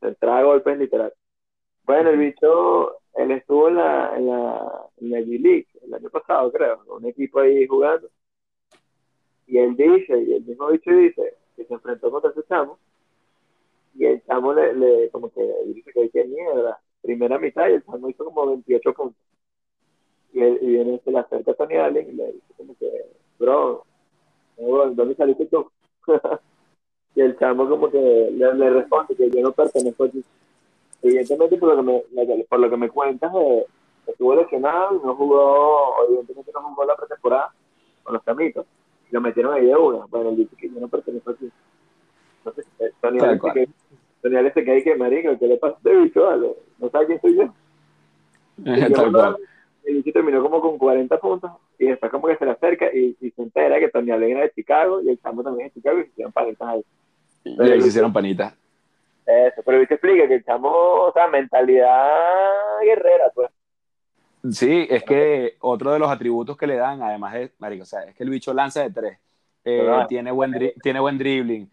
Entraba 0.00 0.42
golpes 0.44 0.78
literal. 0.78 1.12
Bueno, 1.84 2.10
el 2.10 2.18
bicho, 2.18 2.98
él 3.14 3.32
estuvo 3.32 3.68
en 3.68 3.76
la, 3.76 4.16
en 4.16 4.26
la, 4.26 4.88
en 4.98 5.10
la 5.10 5.18
G-League 5.18 5.66
el 5.82 5.94
año 5.94 6.10
pasado, 6.10 6.52
creo, 6.52 6.82
un 6.88 7.06
equipo 7.06 7.40
ahí 7.40 7.66
jugando. 7.66 8.08
Y 9.46 9.58
él 9.58 9.76
dice, 9.76 10.16
y 10.22 10.34
el 10.34 10.44
mismo 10.44 10.68
bicho 10.68 10.90
dice, 10.92 11.34
que 11.56 11.64
se 11.64 11.74
enfrentó 11.74 12.10
contra 12.10 12.30
ese 12.30 12.44
chamo. 12.48 12.78
Y 13.94 14.04
el 14.04 14.24
chamo 14.24 14.54
le, 14.54 14.72
le 14.74 15.10
como 15.10 15.32
que 15.32 15.42
dice 15.66 15.92
que 15.92 16.10
qué 16.10 16.24
mierda. 16.24 16.80
Primera 17.02 17.38
mitad 17.38 17.68
y 17.68 17.72
el 17.72 17.84
chamo 17.84 18.08
hizo 18.08 18.24
como 18.24 18.46
28 18.46 18.94
puntos 18.94 19.16
y, 20.32 20.40
él, 20.40 20.58
y 20.60 20.66
viene, 20.66 21.00
se 21.04 21.10
le 21.10 21.18
acerca 21.18 21.52
a 21.52 21.54
Tony 21.54 21.76
Allen 21.76 22.08
y 22.08 22.12
le 22.12 22.26
dice 22.32 22.54
como 22.56 22.74
que, 22.76 22.90
bro, 23.38 23.84
¿dónde 24.56 25.14
saliste 25.14 25.46
tú? 25.46 25.70
y 27.14 27.20
el 27.20 27.38
chamo 27.38 27.68
como 27.68 27.90
que 27.90 27.98
le, 27.98 28.54
le, 28.54 28.70
responde 28.70 29.16
que 29.16 29.30
yo 29.30 29.40
no 29.40 29.52
pertenezco 29.52 30.04
aquí. 30.04 30.22
Evidentemente 31.02 31.56
por 31.56 31.74
lo 31.74 31.76
que 31.76 31.82
me, 31.82 32.44
por 32.44 32.60
lo 32.60 32.70
que 32.70 32.76
me 32.76 32.90
cuentas, 32.90 33.32
eh, 33.34 33.66
estuvo 34.06 34.34
lesionado 34.34 34.96
y 34.96 35.06
no 35.06 35.14
jugó, 35.14 35.94
evidentemente 36.08 36.50
no 36.54 36.62
jugó 36.62 36.84
la 36.84 36.96
pretemporada 36.96 37.52
con 38.02 38.14
los 38.14 38.22
camitos. 38.22 38.66
Y 39.10 39.14
lo 39.14 39.20
metieron 39.20 39.54
ahí 39.54 39.66
de 39.66 39.74
una. 39.74 40.06
Bueno, 40.06 40.30
él 40.30 40.36
dice 40.36 40.54
que 40.56 40.68
yo 40.68 40.80
no 40.80 40.88
pertenezco 40.88 41.32
aquí. 41.32 41.50
Entonces, 42.38 42.66
eh, 42.78 42.92
Tony 43.00 43.18
Allen 43.18 43.40
se, 43.40 43.52
que, 43.52 44.64
queda 44.64 44.74
ahí 44.74 44.84
que 44.84 44.94
marico, 44.94 45.38
¿qué 45.38 45.46
le 45.46 45.56
pasa 45.56 45.74
a 45.74 45.76
este 45.78 45.96
bicho? 45.96 46.56
¿No 46.78 46.90
sabe 46.90 47.06
quién 47.06 47.20
soy 47.20 47.36
yo? 47.36 47.54
Tal 48.94 49.12
cual 49.12 49.36
el 49.84 49.96
bicho 49.96 50.12
terminó 50.12 50.42
como 50.42 50.60
con 50.60 50.78
40 50.78 51.18
puntos 51.18 51.50
y 51.78 51.86
después 51.86 52.10
como 52.10 52.26
que 52.26 52.36
se 52.36 52.44
le 52.44 52.52
acerca 52.52 52.86
y, 52.92 53.14
se 53.20 53.42
entera 53.42 53.78
que 53.78 53.88
Tony 53.88 54.10
Allen 54.10 54.30
era 54.30 54.40
de 54.42 54.52
Chicago 54.52 55.00
y 55.02 55.08
el 55.08 55.20
chamo 55.20 55.42
también 55.42 55.68
es 55.68 55.74
de 55.74 55.80
Chicago 55.80 56.00
y 56.00 56.04
se 56.04 56.10
hicieron 56.10 56.32
panitas 56.32 56.68
ahí. 56.68 56.84
Y 57.44 57.62
ahí 57.62 57.80
se 57.80 57.88
hicieron 57.88 58.12
panitas. 58.12 58.54
Eso, 59.26 59.62
pero 59.64 59.76
el 59.76 59.82
bicho 59.82 59.94
explica 59.94 60.26
que 60.26 60.34
el 60.34 60.44
chamo, 60.44 60.70
o 60.70 61.12
sea, 61.12 61.28
mentalidad 61.28 62.08
guerrera, 62.82 63.30
pues. 63.34 63.50
Sí, 64.50 64.86
es 64.88 65.04
que 65.04 65.56
otro 65.60 65.92
de 65.92 65.98
los 65.98 66.10
atributos 66.10 66.56
que 66.56 66.66
le 66.66 66.76
dan, 66.76 67.02
además 67.02 67.34
de, 67.34 67.52
marico, 67.58 67.82
o 67.82 67.86
sea, 67.86 68.02
es 68.04 68.14
que 68.14 68.24
el 68.24 68.30
bicho 68.30 68.54
lanza 68.54 68.82
de 68.82 68.90
tres, 68.90 69.18
eh, 69.64 70.04
tiene, 70.08 70.30
buen 70.30 70.54
tiene 70.82 71.00
buen 71.00 71.18
dribbling, 71.18 71.70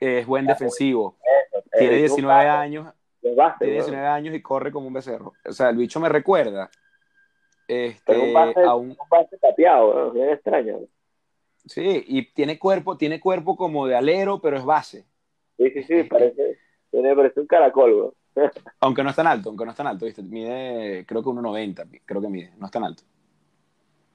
es 0.00 0.26
buen 0.26 0.46
defensivo, 0.46 1.16
tiene 1.78 1.96
19 1.96 2.48
años, 2.48 2.88
tiene 3.20 3.74
19 3.74 4.06
años 4.06 4.34
y 4.34 4.40
corre 4.40 4.72
como 4.72 4.86
un 4.86 4.94
becerro. 4.94 5.34
O 5.44 5.52
sea, 5.52 5.68
el 5.68 5.76
bicho 5.76 6.00
me 6.00 6.08
recuerda 6.08 6.70
este, 7.68 8.18
un 8.18 8.32
base, 8.32 8.60
a 8.60 8.74
un... 8.74 8.96
tapiado, 9.40 10.14
es 10.14 10.34
extraño. 10.34 10.80
Sí, 11.66 12.04
y 12.06 12.32
tiene 12.32 12.58
cuerpo, 12.58 12.96
tiene 12.96 13.20
cuerpo 13.20 13.56
como 13.56 13.86
de 13.86 13.96
alero, 13.96 14.40
pero 14.40 14.56
es 14.56 14.64
base. 14.64 15.04
Sí, 15.56 15.70
sí, 15.70 15.82
sí, 15.82 16.02
parece, 16.04 16.58
tiene, 16.90 17.14
parece 17.14 17.40
un 17.40 17.46
caracol, 17.46 18.14
Aunque 18.80 19.02
no 19.02 19.10
es 19.10 19.16
tan 19.16 19.26
alto, 19.26 19.48
aunque 19.48 19.64
no 19.64 19.70
es 19.70 19.76
tan 19.76 19.86
alto, 19.86 20.04
¿viste? 20.04 20.22
Mide, 20.22 21.06
creo 21.06 21.22
que 21.22 21.28
1,90, 21.30 22.02
creo 22.04 22.20
que 22.20 22.28
mide, 22.28 22.52
no 22.58 22.66
es 22.66 22.72
tan 22.72 22.84
alto. 22.84 23.02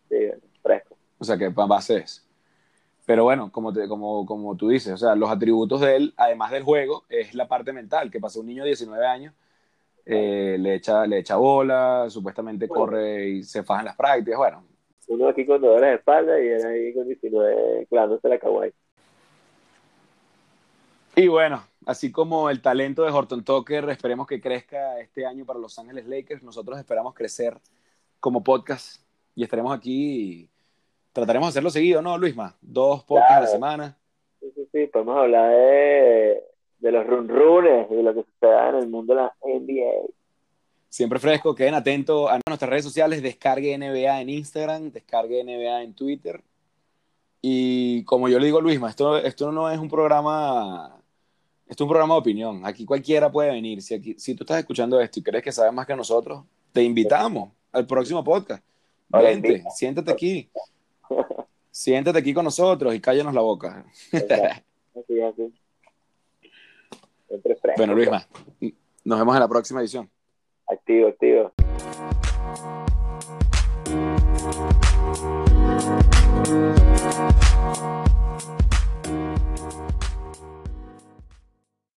Sí, 0.07 0.15
fresco. 0.61 0.95
O 1.17 1.23
sea 1.23 1.37
que 1.37 1.49
base 1.49 1.97
es. 1.97 2.27
Pero 3.05 3.23
bueno, 3.23 3.51
como, 3.51 3.73
te, 3.73 3.87
como, 3.87 4.25
como 4.25 4.55
tú 4.55 4.69
dices, 4.69 4.93
o 4.93 4.97
sea, 4.97 5.15
los 5.15 5.29
atributos 5.29 5.81
de 5.81 5.95
él, 5.95 6.13
además 6.17 6.51
del 6.51 6.63
juego, 6.63 7.03
es 7.09 7.33
la 7.33 7.47
parte 7.47 7.73
mental, 7.73 8.11
que 8.11 8.19
pasa 8.19 8.39
un 8.39 8.45
niño 8.45 8.63
de 8.63 8.69
19 8.69 9.05
años, 9.05 9.33
eh, 10.05 10.57
le, 10.59 10.75
echa, 10.75 11.05
le 11.05 11.19
echa 11.19 11.35
bola, 11.35 12.05
supuestamente 12.09 12.67
corre 12.67 13.29
y 13.29 13.43
se 13.43 13.63
faja 13.63 13.81
en 13.81 13.85
las 13.87 13.95
prácticas, 13.95 14.37
bueno. 14.37 14.63
Uno 15.07 15.27
aquí 15.27 15.45
con 15.45 15.61
dolores 15.61 15.89
de 15.89 15.95
espalda 15.95 16.41
y 16.41 16.47
él 16.47 16.65
ahí 16.65 16.93
con 16.93 17.07
19 17.07 17.87
clavándose 17.89 18.29
la 18.29 18.39
kawaii. 18.39 18.73
Y 21.15 21.27
bueno, 21.27 21.63
así 21.85 22.11
como 22.11 22.49
el 22.49 22.61
talento 22.61 23.03
de 23.03 23.11
Horton 23.11 23.43
Tucker, 23.43 23.89
esperemos 23.89 24.27
que 24.27 24.39
crezca 24.39 24.99
este 24.99 25.25
año 25.25 25.45
para 25.45 25.59
Los 25.59 25.77
Ángeles 25.77 26.07
Lakers, 26.07 26.43
nosotros 26.43 26.79
esperamos 26.79 27.13
crecer 27.13 27.57
como 28.19 28.43
podcast 28.43 29.01
y 29.35 29.43
estaremos 29.43 29.75
aquí 29.75 30.49
trataremos 31.13 31.47
de 31.47 31.49
hacerlo 31.49 31.69
seguido, 31.69 32.01
¿no, 32.01 32.17
Luisma? 32.17 32.55
Dos 32.61 33.03
podcasts 33.03 33.35
a 33.35 33.41
la 33.41 33.47
semana. 33.47 33.97
Sí, 34.39 34.51
sí, 34.55 34.67
sí, 34.71 34.87
podemos 34.87 35.17
hablar 35.17 35.51
de, 35.51 36.43
de 36.81 36.91
los 36.91 37.07
run 37.07 37.29
runes 37.29 37.87
y 37.89 37.95
de 37.95 38.03
lo 38.03 38.13
que 38.13 38.23
sucede 38.23 38.69
en 38.69 38.75
el 38.75 38.87
mundo 38.89 39.13
de 39.13 39.21
la 39.21 39.33
NBA. 39.43 40.07
Siempre 40.89 41.19
fresco, 41.19 41.55
queden 41.55 41.75
atentos 41.75 42.29
a 42.29 42.39
nuestras 42.45 42.69
redes 42.69 42.83
sociales, 42.83 43.21
descargue 43.21 43.77
NBA 43.77 44.21
en 44.21 44.29
Instagram, 44.29 44.91
descargue 44.91 45.43
NBA 45.43 45.83
en 45.83 45.93
Twitter. 45.93 46.43
Y 47.41 48.03
como 48.03 48.27
yo 48.27 48.39
le 48.39 48.47
digo 48.47 48.57
a 48.57 48.61
Luisma, 48.61 48.89
esto, 48.89 49.17
esto 49.17 49.51
no 49.51 49.69
es 49.71 49.79
un 49.79 49.89
programa, 49.89 50.97
esto 51.67 51.83
es 51.83 51.85
un 51.85 51.89
programa 51.89 52.15
de 52.15 52.19
opinión. 52.19 52.65
Aquí 52.65 52.83
cualquiera 52.83 53.31
puede 53.31 53.51
venir. 53.51 53.81
Si, 53.81 53.93
aquí, 53.93 54.15
si 54.17 54.35
tú 54.35 54.43
estás 54.43 54.59
escuchando 54.59 54.99
esto 54.99 55.19
y 55.19 55.23
crees 55.23 55.43
que 55.43 55.51
sabes 55.51 55.71
más 55.71 55.87
que 55.87 55.95
nosotros, 55.95 56.43
te 56.73 56.83
invitamos 56.83 57.51
al 57.71 57.85
próximo 57.85 58.23
podcast. 58.23 58.63
Vente, 59.07 59.63
siéntate 59.73 60.11
aquí. 60.11 60.49
Siéntate 61.71 62.19
aquí 62.19 62.33
con 62.33 62.43
nosotros 62.43 62.93
y 62.93 62.99
cállanos 62.99 63.33
la 63.33 63.41
boca. 63.41 63.85
Así, 64.93 65.21
así. 65.21 65.53
Siempre 67.31 67.55
fresco. 67.55 67.77
Bueno, 67.77 67.95
Luisma, 67.95 68.27
nos 69.05 69.19
vemos 69.19 69.33
en 69.35 69.39
la 69.39 69.47
próxima 69.47 69.79
edición. 69.79 70.09
Activo, 70.67 71.07
activo. 71.07 71.53